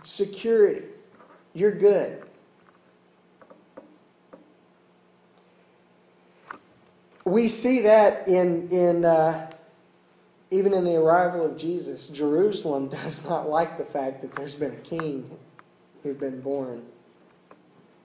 security. 0.05 0.85
You're 1.55 1.73
good. 1.73 2.23
We 7.25 7.49
see 7.49 7.81
that 7.83 8.29
in, 8.29 8.69
in 8.69 9.05
uh, 9.05 9.51
even 10.51 10.75
in 10.75 10.85
the 10.85 10.97
arrival 10.97 11.47
of 11.47 11.57
Jesus. 11.57 12.09
Jerusalem 12.09 12.89
does 12.91 13.25
not 13.27 13.49
like 13.49 13.79
the 13.79 13.85
fact 13.85 14.21
that 14.21 14.35
there's 14.35 14.55
been 14.55 14.73
a 14.73 14.77
king 14.77 15.31
who's 16.03 16.17
been 16.17 16.41
born 16.41 16.85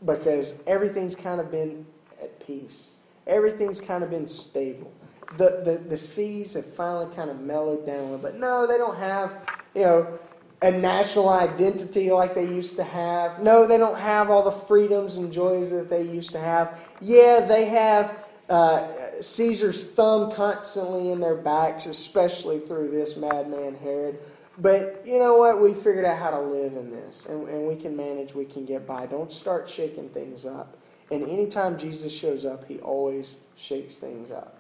because 0.06 0.62
everything's 0.68 1.16
kind 1.16 1.40
of 1.40 1.52
been 1.52 1.86
at 2.22 2.46
peace. 2.46 2.92
Everything's 3.28 3.80
kind 3.80 4.04
of 4.04 4.10
been 4.10 4.28
stable. 4.28 4.92
The, 5.38 5.62
the, 5.64 5.84
the 5.90 5.98
seas 5.98 6.54
have 6.54 6.66
finally 6.66 7.14
kind 7.16 7.30
of 7.30 7.40
mellowed 7.40 7.86
down 7.86 8.20
But. 8.22 8.36
No, 8.36 8.68
they 8.68 8.78
don't 8.78 8.98
have, 8.98 9.50
you 9.74 9.82
know, 9.82 10.20
a 10.62 10.72
national 10.72 11.30
identity 11.30 12.12
like 12.12 12.36
they 12.36 12.46
used 12.46 12.78
to 12.78 12.84
have. 12.84 13.42
No, 13.42 13.68
they 13.68 13.78
don't 13.78 13.98
have 13.98 14.30
all 14.30 14.44
the 14.44 14.52
freedoms 14.52 15.18
and 15.18 15.32
joys 15.32 15.72
that 15.72 15.90
they 15.90 16.04
used 16.04 16.32
to 16.32 16.40
have. 16.40 16.80
Yeah, 17.02 17.46
they 17.46 17.66
have 17.66 18.18
uh, 18.50 18.88
Caesar's 19.22 19.92
thumb 19.92 20.32
constantly 20.34 21.12
in 21.12 21.20
their 21.20 21.36
backs, 21.36 21.86
especially 21.86 22.60
through 22.60 22.92
this 22.92 23.18
madman 23.18 23.76
Herod. 23.76 24.20
But 24.58 25.02
you 25.06 25.18
know 25.18 25.38
what? 25.38 25.62
We 25.62 25.74
figured 25.74 26.06
out 26.06 26.20
how 26.20 26.30
to 26.30 26.40
live 26.40 26.74
in 26.76 26.92
this, 26.92 27.26
and, 27.28 27.48
and 27.50 27.68
we 27.68 27.76
can 27.76 27.96
manage, 27.98 28.36
we 28.36 28.46
can 28.46 28.66
get 28.66 28.86
by. 28.86 29.08
Don't 29.08 29.34
start 29.34 29.70
shaking 29.70 30.10
things 30.10 30.46
up. 30.46 30.78
And 31.10 31.24
anytime 31.24 31.78
Jesus 31.78 32.14
shows 32.16 32.46
up, 32.46 32.68
he 32.68 32.80
always 32.80 33.36
shakes 33.56 33.98
things 33.98 34.32
up. 34.32 34.58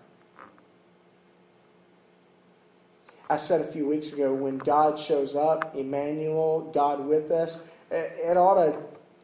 I 3.29 3.37
said 3.37 3.61
a 3.61 3.65
few 3.65 3.87
weeks 3.87 4.13
ago 4.13 4.33
when 4.33 4.57
God 4.57 4.99
shows 4.99 5.35
up, 5.35 5.75
Emmanuel, 5.75 6.71
God 6.73 7.05
with 7.05 7.31
us, 7.31 7.63
it 7.89 8.37
ought 8.37 8.63
to 8.63 8.77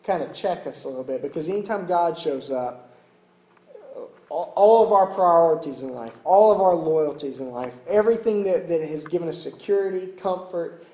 kind 0.03 0.23
of 0.23 0.33
check 0.33 0.65
us 0.65 0.85
a 0.85 0.87
little 0.87 1.03
bit 1.03 1.21
because 1.21 1.49
anytime 1.49 1.85
God 1.85 2.17
shows 2.17 2.49
up, 2.51 2.88
all 4.29 4.85
of 4.85 4.91
our 4.91 5.07
priorities 5.07 5.81
in 5.81 5.93
life, 5.93 6.17
all 6.23 6.51
of 6.51 6.61
our 6.61 6.75
loyalties 6.75 7.39
in 7.39 7.51
life, 7.51 7.73
everything 7.87 8.43
that, 8.43 8.67
that 8.69 8.81
has 8.81 9.05
given 9.05 9.27
us 9.27 9.41
security, 9.41 10.07
comfort, 10.07 10.85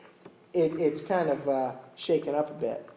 it, 0.54 0.74
it's 0.80 1.02
kind 1.02 1.30
of 1.30 1.50
uh, 1.50 1.72
shaken 1.96 2.34
up 2.34 2.50
a 2.50 2.54
bit. 2.54 2.90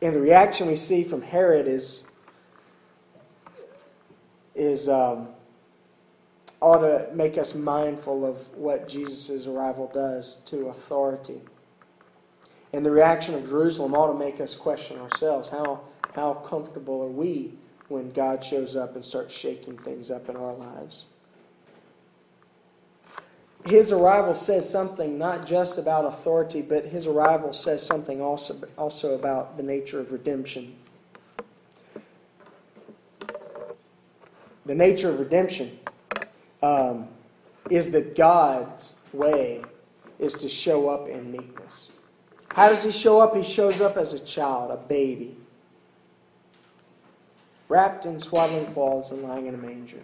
And 0.00 0.14
the 0.14 0.20
reaction 0.20 0.68
we 0.68 0.76
see 0.76 1.02
from 1.02 1.22
Herod 1.22 1.66
is, 1.66 2.04
is 4.54 4.88
um, 4.88 5.28
ought 6.60 6.82
to 6.82 7.08
make 7.14 7.36
us 7.36 7.54
mindful 7.56 8.24
of 8.24 8.54
what 8.54 8.88
Jesus' 8.88 9.46
arrival 9.46 9.90
does 9.92 10.36
to 10.46 10.68
authority. 10.68 11.40
And 12.72 12.86
the 12.86 12.92
reaction 12.92 13.34
of 13.34 13.48
Jerusalem 13.48 13.94
ought 13.94 14.12
to 14.12 14.18
make 14.18 14.40
us 14.40 14.54
question 14.54 14.98
ourselves 14.98 15.48
how 15.48 15.80
how 16.18 16.34
comfortable 16.34 17.00
are 17.02 17.06
we 17.06 17.52
when 17.88 18.10
God 18.10 18.44
shows 18.44 18.76
up 18.76 18.96
and 18.96 19.04
starts 19.04 19.34
shaking 19.34 19.78
things 19.78 20.10
up 20.10 20.28
in 20.28 20.36
our 20.36 20.52
lives? 20.52 21.06
His 23.64 23.92
arrival 23.92 24.34
says 24.34 24.68
something 24.68 25.18
not 25.18 25.46
just 25.46 25.78
about 25.78 26.04
authority, 26.04 26.62
but 26.62 26.86
his 26.86 27.06
arrival 27.06 27.52
says 27.52 27.84
something 27.84 28.20
also, 28.20 28.60
also 28.76 29.14
about 29.14 29.56
the 29.56 29.62
nature 29.62 30.00
of 30.00 30.12
redemption. 30.12 30.74
The 34.66 34.74
nature 34.74 35.10
of 35.10 35.18
redemption 35.18 35.78
um, 36.62 37.08
is 37.70 37.90
that 37.92 38.16
God's 38.16 38.96
way 39.12 39.62
is 40.18 40.34
to 40.34 40.48
show 40.48 40.88
up 40.88 41.08
in 41.08 41.32
meekness. 41.32 41.92
How 42.52 42.68
does 42.68 42.82
he 42.82 42.90
show 42.90 43.20
up? 43.20 43.36
He 43.36 43.44
shows 43.44 43.80
up 43.80 43.96
as 43.96 44.14
a 44.14 44.20
child, 44.20 44.70
a 44.70 44.76
baby 44.76 45.36
wrapped 47.68 48.06
in 48.06 48.18
swaddling 48.18 48.66
cloths 48.72 49.10
and 49.10 49.22
lying 49.22 49.46
in 49.46 49.54
a 49.54 49.58
manger. 49.58 50.00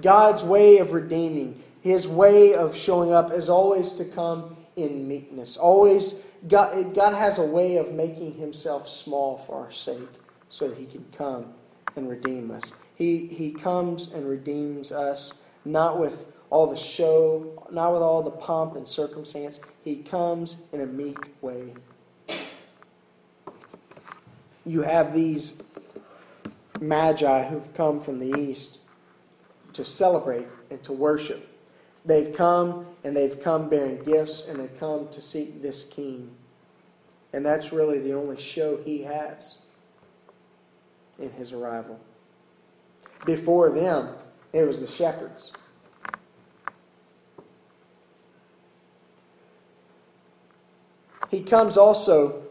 God's 0.00 0.42
way 0.42 0.78
of 0.78 0.92
redeeming, 0.92 1.62
his 1.80 2.06
way 2.06 2.54
of 2.54 2.76
showing 2.76 3.12
up 3.12 3.32
is 3.32 3.48
always 3.48 3.92
to 3.94 4.04
come 4.04 4.56
in 4.76 5.08
meekness. 5.08 5.56
Always, 5.56 6.14
God, 6.48 6.94
God 6.94 7.14
has 7.14 7.38
a 7.38 7.44
way 7.44 7.76
of 7.76 7.92
making 7.92 8.34
himself 8.34 8.88
small 8.88 9.38
for 9.38 9.64
our 9.64 9.72
sake 9.72 10.08
so 10.48 10.68
that 10.68 10.78
he 10.78 10.86
can 10.86 11.04
come 11.16 11.54
and 11.96 12.08
redeem 12.08 12.50
us. 12.50 12.72
He, 12.94 13.26
he 13.26 13.50
comes 13.50 14.10
and 14.12 14.28
redeems 14.28 14.92
us 14.92 15.34
not 15.64 15.98
with 15.98 16.26
all 16.50 16.66
the 16.66 16.76
show, 16.76 17.66
not 17.70 17.92
with 17.92 18.02
all 18.02 18.22
the 18.22 18.30
pomp 18.30 18.76
and 18.76 18.86
circumstance. 18.86 19.60
He 19.84 19.96
comes 19.96 20.56
in 20.72 20.80
a 20.80 20.86
meek 20.86 21.18
way. 21.40 21.74
You 24.66 24.82
have 24.82 25.14
these 25.14 25.54
magi 26.80 27.48
who've 27.48 27.72
come 27.74 28.00
from 28.00 28.18
the 28.18 28.38
east 28.38 28.78
to 29.72 29.84
celebrate 29.84 30.46
and 30.70 30.82
to 30.82 30.92
worship. 30.92 31.46
They've 32.04 32.34
come 32.34 32.86
and 33.04 33.14
they've 33.14 33.40
come 33.40 33.68
bearing 33.68 34.02
gifts 34.02 34.48
and 34.48 34.58
they've 34.58 34.80
come 34.80 35.08
to 35.10 35.20
seek 35.20 35.62
this 35.62 35.84
king. 35.84 36.30
And 37.32 37.44
that's 37.44 37.72
really 37.72 38.00
the 38.00 38.14
only 38.14 38.40
show 38.40 38.78
he 38.78 39.02
has 39.02 39.58
in 41.18 41.30
his 41.32 41.52
arrival. 41.52 42.00
Before 43.26 43.70
them, 43.70 44.14
it 44.52 44.66
was 44.66 44.80
the 44.80 44.86
shepherds. 44.86 45.52
He 51.30 51.42
comes 51.42 51.76
also 51.76 52.42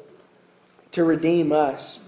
to 0.92 1.04
redeem 1.04 1.52
us 1.52 2.00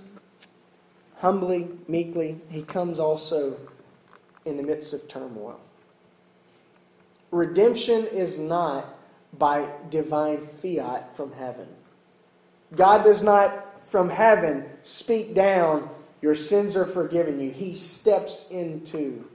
humbly, 1.22 1.70
meekly, 1.88 2.42
he 2.50 2.64
comes 2.64 2.98
also 2.98 3.56
in 4.44 4.58
the 4.58 4.64
midst 4.64 4.92
of 4.92 5.08
turmoil. 5.08 5.60
redemption 7.30 8.08
is 8.08 8.40
not 8.40 8.96
by 9.38 9.70
divine 9.90 10.46
fiat 10.62 11.16
from 11.16 11.32
heaven. 11.32 11.68
God 12.76 13.04
does 13.04 13.24
not 13.24 13.86
from 13.88 14.10
heaven 14.10 14.66
speak 14.82 15.34
down, 15.36 15.90
your 16.22 16.36
sins 16.36 16.76
are 16.76 16.86
forgiven 16.86 17.40
you. 17.40 17.52
He 17.52 17.76
steps 17.76 18.50
into 18.50 19.26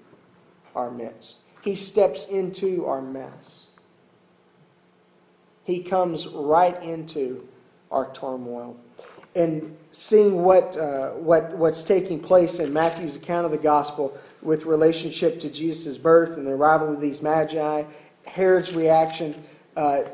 our 0.75 0.90
midst, 0.90 1.38
He 1.62 1.77
steps 1.77 2.27
into 2.27 2.85
our 2.87 3.01
mess. 3.01 3.66
He 5.64 5.83
comes 5.83 6.27
right 6.27 6.81
into 6.83 7.49
our 7.90 8.12
turmoil. 8.12 8.77
And 9.37 9.77
seeing 9.92 10.42
what, 10.42 10.77
uh, 10.79 11.11
what, 11.11 11.57
what's 11.57 11.83
taking 11.83 12.20
place 12.20 12.59
in 12.59 12.72
Matthew's 12.72 13.16
account 13.16 13.44
of 13.44 13.53
the 13.53 13.59
gospel 13.59 14.18
with 14.40 14.64
relationship 14.64 15.40
to 15.40 15.51
Jesus' 15.51 15.99
birth 15.99 16.38
and 16.38 16.46
the 16.46 16.53
arrival 16.53 16.94
of 16.94 17.01
these 17.01 17.20
magi, 17.20 17.85
Herod's 18.27 18.75
reaction, 18.75 19.35
uh, 19.77 20.05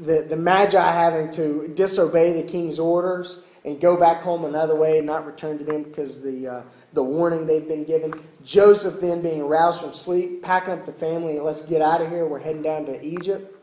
the, 0.00 0.26
the 0.28 0.36
magi 0.36 0.92
having 0.92 1.30
to 1.32 1.72
disobey 1.74 2.32
the 2.32 2.42
king's 2.42 2.78
orders 2.78 3.42
and 3.64 3.80
go 3.80 3.96
back 3.96 4.22
home 4.22 4.44
another 4.44 4.74
way 4.74 4.98
and 4.98 5.06
not 5.06 5.24
return 5.26 5.58
to 5.58 5.64
them 5.64 5.84
because 5.84 6.20
the, 6.20 6.48
uh, 6.48 6.62
the 6.92 7.02
warning 7.02 7.46
they've 7.46 7.68
been 7.68 7.84
given. 7.84 8.12
Joseph 8.44 9.00
then 9.00 9.22
being 9.22 9.40
aroused 9.40 9.80
from 9.80 9.94
sleep, 9.94 10.42
packing 10.42 10.72
up 10.72 10.84
the 10.84 10.92
family, 10.92 11.36
and 11.36 11.44
let's 11.44 11.64
get 11.66 11.80
out 11.80 12.00
of 12.00 12.10
here. 12.10 12.26
We're 12.26 12.40
heading 12.40 12.62
down 12.62 12.86
to 12.86 13.04
Egypt. 13.04 13.56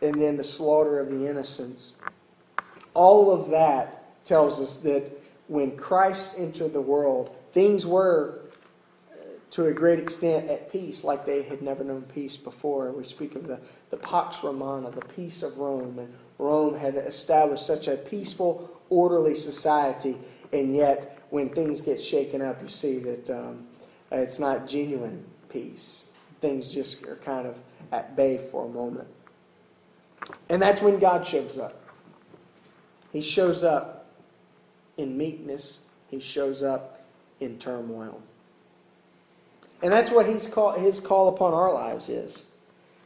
And 0.00 0.20
then 0.20 0.36
the 0.36 0.44
slaughter 0.44 1.00
of 1.00 1.10
the 1.10 1.28
innocents. 1.28 1.94
All 2.96 3.30
of 3.30 3.50
that 3.50 4.24
tells 4.24 4.58
us 4.58 4.78
that 4.78 5.12
when 5.48 5.76
Christ 5.76 6.36
entered 6.38 6.72
the 6.72 6.80
world, 6.80 7.36
things 7.52 7.84
were 7.84 8.40
to 9.50 9.66
a 9.66 9.72
great 9.72 9.98
extent 9.98 10.48
at 10.48 10.72
peace 10.72 11.04
like 11.04 11.26
they 11.26 11.42
had 11.42 11.60
never 11.60 11.84
known 11.84 12.04
peace 12.14 12.38
before. 12.38 12.90
We 12.92 13.04
speak 13.04 13.34
of 13.34 13.46
the, 13.46 13.60
the 13.90 13.98
Pax 13.98 14.42
Romana, 14.42 14.90
the 14.90 15.04
peace 15.04 15.42
of 15.42 15.58
Rome. 15.58 15.98
And 15.98 16.14
Rome 16.38 16.78
had 16.78 16.96
established 16.96 17.66
such 17.66 17.86
a 17.86 17.98
peaceful, 17.98 18.80
orderly 18.88 19.34
society, 19.34 20.16
and 20.54 20.74
yet 20.74 21.18
when 21.28 21.50
things 21.50 21.82
get 21.82 22.00
shaken 22.02 22.40
up, 22.40 22.62
you 22.62 22.70
see 22.70 22.98
that 23.00 23.28
um, 23.28 23.66
it's 24.10 24.38
not 24.38 24.66
genuine 24.66 25.22
peace. 25.50 26.06
Things 26.40 26.72
just 26.72 27.04
are 27.06 27.16
kind 27.16 27.46
of 27.46 27.58
at 27.92 28.16
bay 28.16 28.38
for 28.38 28.64
a 28.64 28.68
moment. 28.70 29.08
And 30.48 30.62
that's 30.62 30.80
when 30.80 30.98
God 30.98 31.26
shows 31.26 31.58
up. 31.58 31.85
He 33.16 33.22
shows 33.22 33.64
up 33.64 34.04
in 34.98 35.16
meekness, 35.16 35.78
He 36.10 36.20
shows 36.20 36.62
up 36.62 37.00
in 37.40 37.58
turmoil. 37.58 38.20
And 39.82 39.90
that's 39.90 40.10
what 40.10 40.28
he's 40.28 40.48
call, 40.48 40.72
his 40.72 41.00
call 41.00 41.28
upon 41.28 41.54
our 41.54 41.72
lives 41.72 42.10
is. 42.10 42.44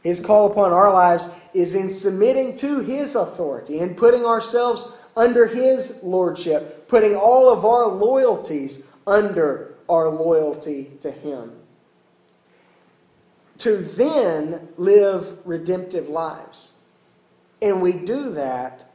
His 0.03 0.19
call 0.19 0.51
upon 0.51 0.73
our 0.73 0.91
lives 0.91 1.29
is 1.53 1.75
in 1.75 1.89
submitting 1.89 2.57
to 2.57 2.81
his 2.81 3.15
authority 3.15 3.79
and 3.79 3.95
putting 3.95 4.25
ourselves 4.25 4.97
under 5.15 5.47
his 5.47 6.01
lordship, 6.03 6.89
putting 6.89 7.15
all 7.15 7.49
of 7.49 7.63
our 7.63 7.87
loyalties 7.87 8.83
under 9.07 9.75
our 9.87 10.09
loyalty 10.09 10.91
to 10.99 11.09
him. 11.09 11.53
To 13.59 13.77
then 13.77 14.67
live 14.75 15.37
redemptive 15.47 16.09
lives. 16.09 16.73
And 17.61 17.81
we 17.81 17.93
do 17.93 18.33
that 18.33 18.90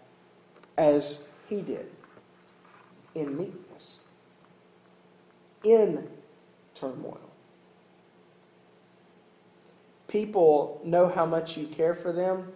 as 0.77 1.21
he 1.49 1.61
did 1.63 1.87
in 3.15 3.37
meekness, 3.37 4.01
in 5.65 6.07
turmoil 6.75 7.27
people 10.09 10.81
know 10.85 11.09
how 11.09 11.27
much 11.27 11.57
you 11.57 11.67
care 11.67 11.95
for 11.95 12.13
them 12.13 12.51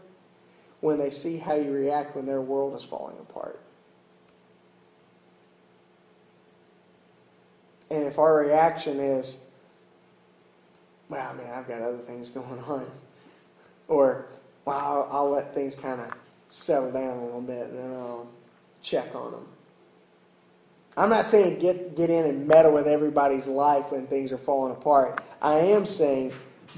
when 0.81 0.99
they 0.99 1.11
see 1.11 1.37
how 1.37 1.55
you 1.55 1.71
react 1.71 2.17
when 2.17 2.25
their 2.25 2.41
world 2.41 2.75
is 2.75 2.83
falling 2.83 3.17
apart. 3.19 3.61
And 7.91 8.05
if 8.05 8.19
our 8.19 8.37
reaction 8.37 9.01
is, 9.01 9.43
wow, 11.09 11.33
mean, 11.35 11.49
I've 11.53 11.69
got 11.69 11.83
other 11.83 11.99
things 11.99 12.31
going 12.31 12.61
on, 12.61 12.87
or, 13.89 14.27
wow, 14.65 15.07
I'll, 15.11 15.19
I'll 15.19 15.31
let 15.31 15.53
things 15.53 15.75
kind 15.75 16.01
of 16.01 16.15
settle 16.51 16.93
down 16.93 17.17
a 17.17 17.25
little 17.25 17.41
bit 17.41 17.69
and 17.69 17.79
then 17.79 17.93
I'll 17.93 18.29
check 18.83 19.15
on 19.15 19.33
them. 19.33 19.47
I'm 20.97 21.09
not 21.09 21.25
saying 21.25 21.61
get, 21.61 21.97
get 21.97 22.11
in 22.11 22.27
and 22.27 22.47
meddle 22.47 22.73
with 22.73 22.87
everybody's 22.87 23.47
life 23.47 23.91
when 23.91 24.07
things 24.07 24.33
are 24.33 24.39
falling 24.39 24.73
apart. 24.73 25.23
I 25.41 25.55
am 25.55 25.87
saying 25.87 26.33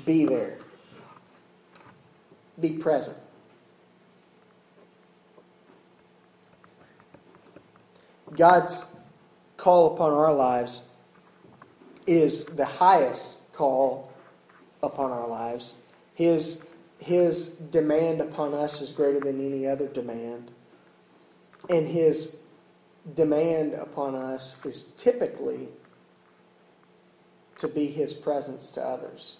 be 0.07 0.27
there 0.27 0.59
be 2.61 2.71
present. 2.79 3.17
God's 8.37 8.87
call 9.57 9.95
upon 9.95 10.13
our 10.13 10.33
lives 10.33 10.85
is 12.07 12.47
the 12.47 12.65
highest 12.65 13.37
call 13.53 14.11
upon 14.83 15.11
our 15.11 15.29
lives. 15.29 15.75
His, 16.15 16.65
his 17.03 17.57
demand 17.57 18.21
upon 18.21 18.55
us 18.55 18.81
is 18.81 18.93
greater 18.93 19.21
than 19.21 19.45
any 19.45 19.67
other 19.67 19.89
demand. 19.89 20.53
And 21.69 21.89
his 21.89 22.37
demand 23.15 23.75
upon 23.75 24.15
us 24.15 24.57
is 24.65 24.85
typically 24.97 25.69
to 27.59 27.69
be 27.69 27.87
his 27.87 28.13
presence 28.13 28.71
to 28.73 28.83
others, 28.83 29.37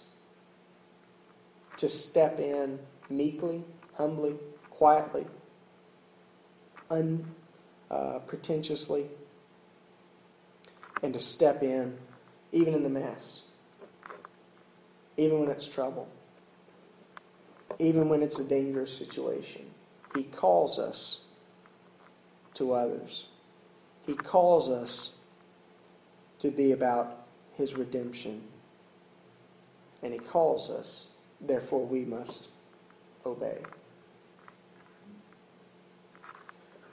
to 1.77 1.89
step 1.89 2.39
in 2.39 2.79
meekly, 3.09 3.63
humbly, 3.95 4.35
quietly, 4.69 5.25
unpretentiously, 6.89 9.03
uh, 9.03 9.07
and 11.01 11.13
to 11.13 11.19
step 11.19 11.61
in 11.63 11.97
even 12.51 12.73
in 12.73 12.83
the 12.83 12.89
mess, 12.89 13.43
even 15.17 15.39
when 15.39 15.49
it's 15.49 15.67
trouble, 15.67 16.07
even 17.79 18.09
when 18.09 18.21
it's 18.21 18.39
a 18.39 18.43
dangerous 18.43 18.95
situation. 18.95 19.65
He 20.15 20.23
calls 20.23 20.79
us 20.79 21.21
to 22.55 22.73
others. 22.73 23.25
He 24.05 24.13
calls 24.13 24.69
us 24.69 25.11
to 26.39 26.51
be 26.51 26.71
about 26.71 27.25
his 27.57 27.75
redemption. 27.75 28.43
And 30.01 30.13
he 30.13 30.19
calls 30.19 30.69
us, 30.69 31.07
therefore 31.39 31.85
we 31.85 32.03
must 32.03 32.49
obey. 33.25 33.59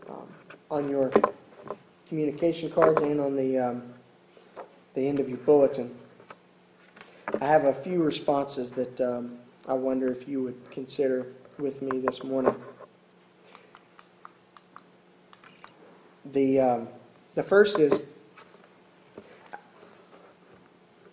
Um, 0.08 0.28
on 0.70 0.88
your 0.88 1.10
communication 2.08 2.70
cards 2.70 3.02
and 3.02 3.20
on 3.20 3.36
the, 3.36 3.58
um, 3.58 3.82
the 4.94 5.06
end 5.06 5.20
of 5.20 5.28
your 5.28 5.38
bulletin, 5.38 5.94
I 7.40 7.46
have 7.46 7.64
a 7.64 7.72
few 7.72 8.02
responses 8.02 8.72
that 8.72 9.00
um, 9.00 9.38
I 9.68 9.74
wonder 9.74 10.10
if 10.10 10.28
you 10.28 10.42
would 10.42 10.70
consider 10.70 11.26
with 11.58 11.82
me 11.82 12.00
this 12.00 12.24
morning. 12.24 12.54
The, 16.32 16.60
um, 16.60 16.88
the 17.34 17.42
first 17.42 17.78
is 17.78 18.00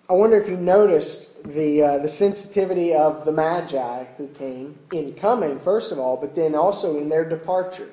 I 0.10 0.14
wonder 0.14 0.38
if 0.38 0.48
you 0.48 0.56
noticed 0.56 1.44
the, 1.44 1.82
uh, 1.84 1.98
the 1.98 2.08
sensitivity 2.08 2.94
of 2.94 3.26
the 3.26 3.32
Magi 3.34 4.06
who 4.18 4.30
came 4.30 4.80
in 4.94 5.14
coming, 5.16 5.60
first 5.60 5.92
of 5.92 6.00
all, 6.00 6.16
but 6.16 6.34
then 6.34 6.56
also 6.56 6.98
in 6.98 7.10
their 7.10 7.26
departure. 7.26 7.90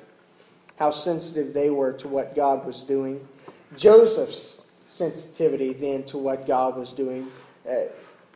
How 0.77 0.91
sensitive 0.91 1.53
they 1.53 1.69
were 1.69 1.91
to 1.93 2.07
what 2.07 2.33
God 2.33 2.65
was 2.65 2.83
doing. 2.83 3.27
Joseph's 3.75 4.61
sensitivity 4.87 5.73
then 5.73 6.05
to 6.05 6.17
what 6.17 6.47
God 6.47 6.77
was 6.77 6.93
doing. 6.93 7.27
Uh, 7.69 7.87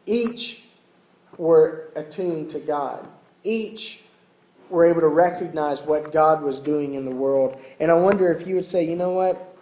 each 0.05 0.65
were 1.39 1.89
attuned 1.95 2.52
to 2.52 2.60
God. 2.60 3.08
Each 3.43 4.02
were 4.69 4.86
able 4.86 5.02
to 5.02 5.08
recognize 5.08 5.82
what 5.82 6.12
God 6.12 6.43
was 6.43 6.60
doing 6.60 6.93
in 6.93 7.06
the 7.06 7.12
world. 7.12 7.60
And 7.80 7.89
I 7.89 7.95
wonder 7.95 8.32
if 8.32 8.45
you 8.45 8.56
would 8.56 8.65
say, 8.65 8.88
you 8.88 8.95
know 8.95 9.13
what? 9.13 9.58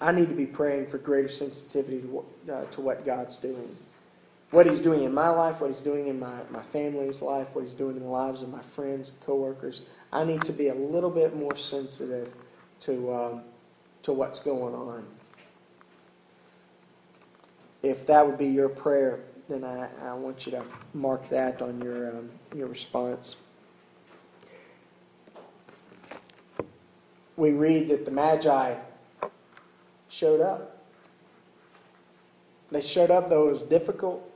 I 0.00 0.12
need 0.12 0.28
to 0.28 0.34
be 0.34 0.46
praying 0.46 0.86
for 0.86 0.96
greater 0.96 1.28
sensitivity 1.28 2.00
to, 2.02 2.24
uh, 2.50 2.64
to 2.66 2.80
what 2.80 3.04
God's 3.04 3.36
doing. 3.36 3.76
What 4.52 4.66
He's 4.66 4.80
doing 4.80 5.02
in 5.02 5.12
my 5.12 5.28
life, 5.28 5.60
what 5.60 5.70
He's 5.70 5.80
doing 5.80 6.06
in 6.06 6.20
my, 6.20 6.38
my 6.50 6.62
family's 6.62 7.20
life, 7.20 7.48
what 7.52 7.64
He's 7.64 7.74
doing 7.74 7.96
in 7.96 8.02
the 8.04 8.08
lives 8.08 8.40
of 8.40 8.48
my 8.48 8.62
friends, 8.62 9.12
coworkers. 9.26 9.82
I 10.12 10.24
need 10.24 10.42
to 10.42 10.52
be 10.52 10.68
a 10.68 10.74
little 10.74 11.10
bit 11.10 11.36
more 11.36 11.56
sensitive 11.56 12.32
to, 12.82 13.12
um, 13.12 13.42
to 14.04 14.12
what's 14.12 14.38
going 14.38 14.74
on. 14.74 15.04
If 17.82 18.06
that 18.06 18.24
would 18.26 18.38
be 18.38 18.46
your 18.46 18.68
prayer, 18.68 19.20
then 19.48 19.64
I, 19.64 19.88
I 20.02 20.14
want 20.14 20.44
you 20.46 20.52
to 20.52 20.62
mark 20.92 21.28
that 21.30 21.62
on 21.62 21.80
your, 21.80 22.10
um, 22.10 22.30
your 22.54 22.68
response. 22.68 23.36
We 27.36 27.52
read 27.52 27.88
that 27.88 28.04
the 28.04 28.10
Magi 28.10 28.74
showed 30.08 30.40
up. 30.40 30.84
They 32.70 32.82
showed 32.82 33.10
up, 33.10 33.30
though 33.30 33.48
it 33.48 33.52
was 33.52 33.62
difficult. 33.62 34.28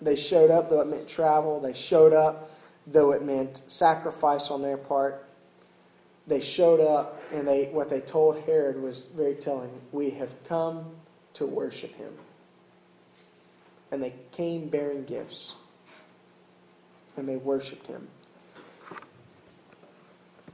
They 0.00 0.16
showed 0.16 0.50
up, 0.50 0.70
though 0.70 0.80
it 0.80 0.88
meant 0.88 1.08
travel. 1.08 1.60
They 1.60 1.72
showed 1.72 2.12
up, 2.12 2.50
though 2.86 3.12
it 3.12 3.24
meant 3.24 3.62
sacrifice 3.68 4.50
on 4.50 4.62
their 4.62 4.76
part. 4.76 5.26
They 6.26 6.40
showed 6.40 6.80
up, 6.80 7.20
and 7.32 7.48
they 7.48 7.66
what 7.66 7.90
they 7.90 8.00
told 8.00 8.40
Herod 8.42 8.80
was 8.80 9.06
very 9.06 9.34
telling. 9.34 9.70
We 9.90 10.10
have 10.10 10.32
come 10.44 10.86
to 11.34 11.46
worship 11.46 11.96
him. 11.96 12.12
And 13.92 14.02
they 14.02 14.14
came 14.32 14.68
bearing 14.68 15.04
gifts, 15.04 15.54
and 17.16 17.28
they 17.28 17.36
worshiped 17.36 17.86
him. 17.86 18.08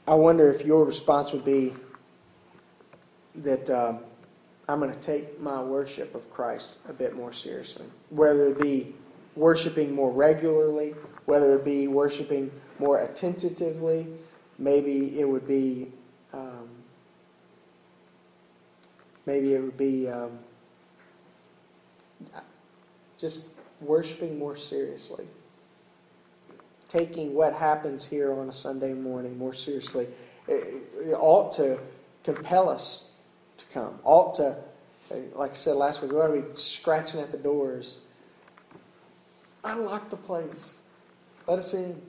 I 0.07 0.14
wonder 0.14 0.51
if 0.51 0.66
your 0.66 0.85
response 0.85 1.33
would 1.33 1.44
be 1.44 1.72
that 3.37 3.70
um, 3.70 4.01
I'm 4.68 4.81
going 4.81 4.92
to 4.92 5.01
take 5.01 5.40
my 5.40 5.62
worship 5.62 6.14
of 6.14 6.31
Christ 6.31 6.79
a 6.88 6.92
bit 6.92 7.14
more 7.14 7.33
seriously. 7.33 7.87
Whether 8.11 8.48
it 8.48 8.61
be 8.61 8.94
worshiping 9.37 9.94
more 9.94 10.11
regularly, 10.11 10.94
whether 11.27 11.55
it 11.55 11.64
be 11.64 11.88
worshiping 11.88 12.51
more 12.79 13.01
attentively, 13.03 14.07
maybe 14.59 15.20
it 15.20 15.29
would 15.29 15.46
be, 15.46 15.92
um, 16.33 16.68
maybe 19.27 19.55
it 19.55 19.61
would 19.61 19.79
be 19.79 20.09
um, 20.09 20.38
just 23.20 23.46
worshiping 23.81 24.38
more 24.38 24.57
seriously. 24.57 25.26
Taking 26.88 27.35
what 27.35 27.52
happens 27.52 28.04
here 28.04 28.33
on 28.33 28.48
a 28.48 28.52
Sunday 28.52 28.94
morning 28.94 29.37
more 29.37 29.54
seriously. 29.54 30.07
It, 30.46 30.83
it 31.02 31.14
ought 31.14 31.52
to 31.57 31.78
compel 32.24 32.68
us 32.68 33.09
to 33.59 33.64
come. 33.66 33.98
Ought 34.04 34.37
to, 34.37 34.57
like 35.35 35.52
I 35.52 35.54
said 35.54 35.76
last 35.76 36.00
week, 36.00 36.12
we 36.12 36.18
ought 36.18 36.28
to 36.28 36.40
be 36.40 36.57
scratching 36.57 37.20
at 37.20 37.33
the 37.33 37.38
doors. 37.38 37.96
Unlock 39.64 40.09
the 40.09 40.16
place. 40.16 40.74
Let 41.46 41.59
us 41.59 41.74
in. 41.74 42.00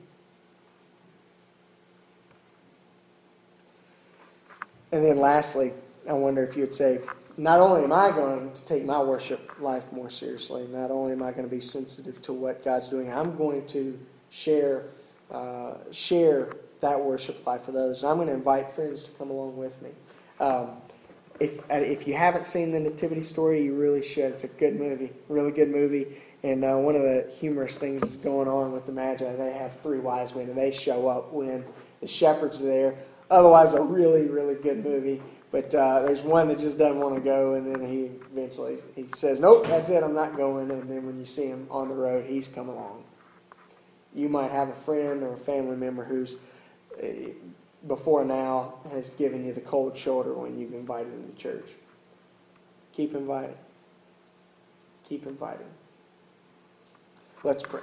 And 4.91 5.05
then 5.05 5.19
lastly, 5.19 5.73
I 6.09 6.13
wonder 6.13 6.43
if 6.43 6.55
you 6.55 6.63
would 6.63 6.73
say, 6.73 6.99
not 7.39 7.62
only 7.62 7.86
am 7.86 7.93
I 7.93 8.12
going 8.12 8.52
to 8.52 8.65
take 8.65 8.84
my 8.84 9.02
worship 9.02 9.62
life 9.62 9.93
more 9.93 10.10
seriously, 10.10 10.67
not 10.67 10.91
only 10.91 11.13
am 11.13 11.23
I 11.23 11.32
going 11.32 11.47
to 11.47 11.56
be 11.56 11.62
sensitive 11.62 12.21
to 12.23 12.34
what 12.34 12.65
God's 12.65 12.89
doing, 12.89 13.12
I'm 13.12 13.38
going 13.38 13.65
to 13.67 13.97
share 14.30 14.84
uh, 15.32 15.75
share 15.91 16.52
that 16.82 16.99
worship 16.99 17.45
life 17.47 17.67
with 17.67 17.78
others. 17.78 18.04
I'm 18.04 18.17
going 18.17 18.28
to 18.28 18.34
invite 18.34 18.73
friends 18.73 19.04
to 19.04 19.12
come 19.12 19.30
along 19.30 19.56
with 19.56 19.82
me. 19.82 19.91
Um, 20.41 20.71
if 21.39 21.62
if 21.69 22.06
you 22.08 22.13
haven't 22.13 22.45
seen 22.45 22.73
the 22.73 22.80
Nativity 22.80 23.21
story, 23.21 23.63
you 23.63 23.73
really 23.73 24.04
should. 24.04 24.34
It's 24.34 24.43
a 24.43 24.49
good 24.49 24.78
movie, 24.78 25.13
really 25.30 25.52
good 25.52 25.69
movie. 25.69 26.17
And 26.43 26.65
uh, 26.65 26.75
one 26.75 26.95
of 26.95 27.04
the 27.04 27.32
humorous 27.39 27.78
things 27.80 28.04
is 28.04 28.17
going 28.17 28.49
on 28.49 28.73
with 28.73 28.86
the 28.86 28.91
Magi. 28.91 29.34
They 29.36 29.54
have 29.54 29.80
three 29.82 29.99
wise 29.99 30.36
men, 30.36 30.49
and 30.49 30.58
they 30.58 30.71
show 30.71 31.08
up 31.08 31.32
when 31.32 31.63
the 32.02 32.08
shepherds 32.08 32.62
are 32.62 32.65
there. 32.65 32.95
Otherwise, 33.32 33.73
a 33.73 33.82
really, 33.82 34.23
really 34.23 34.56
good 34.56 34.84
movie. 34.84 35.21
But 35.51 35.73
uh, 35.73 36.01
there's 36.01 36.21
one 36.21 36.47
that 36.49 36.59
just 36.59 36.77
doesn't 36.77 36.99
want 36.99 37.15
to 37.15 37.21
go, 37.21 37.55
and 37.55 37.65
then 37.65 37.81
he 37.81 38.12
eventually 38.31 38.77
he 38.95 39.07
says, 39.15 39.39
"Nope, 39.39 39.65
that's 39.65 39.89
it. 39.89 40.03
I'm 40.03 40.13
not 40.13 40.38
going." 40.38 40.69
And 40.69 40.88
then 40.89 41.05
when 41.05 41.19
you 41.19 41.25
see 41.25 41.47
him 41.47 41.67
on 41.71 41.88
the 41.88 41.95
road, 41.95 42.25
he's 42.25 42.47
come 42.47 42.69
along. 42.69 43.03
You 44.13 44.29
might 44.29 44.51
have 44.51 44.69
a 44.69 44.73
friend 44.73 45.23
or 45.23 45.33
a 45.33 45.38
family 45.38 45.75
member 45.75 46.03
who's 46.03 46.35
uh, 47.01 47.07
before 47.88 48.25
now 48.25 48.75
has 48.91 49.12
given 49.12 49.45
you 49.45 49.53
the 49.53 49.62
cold 49.62 49.97
shoulder 49.97 50.33
when 50.33 50.59
you've 50.59 50.73
invited 50.73 51.12
them 51.12 51.31
to 51.31 51.41
church. 51.41 51.69
Keep 52.93 53.15
inviting. 53.15 53.55
Keep 55.07 55.25
inviting. 55.25 55.65
Let's 57.43 57.63
pray. 57.63 57.81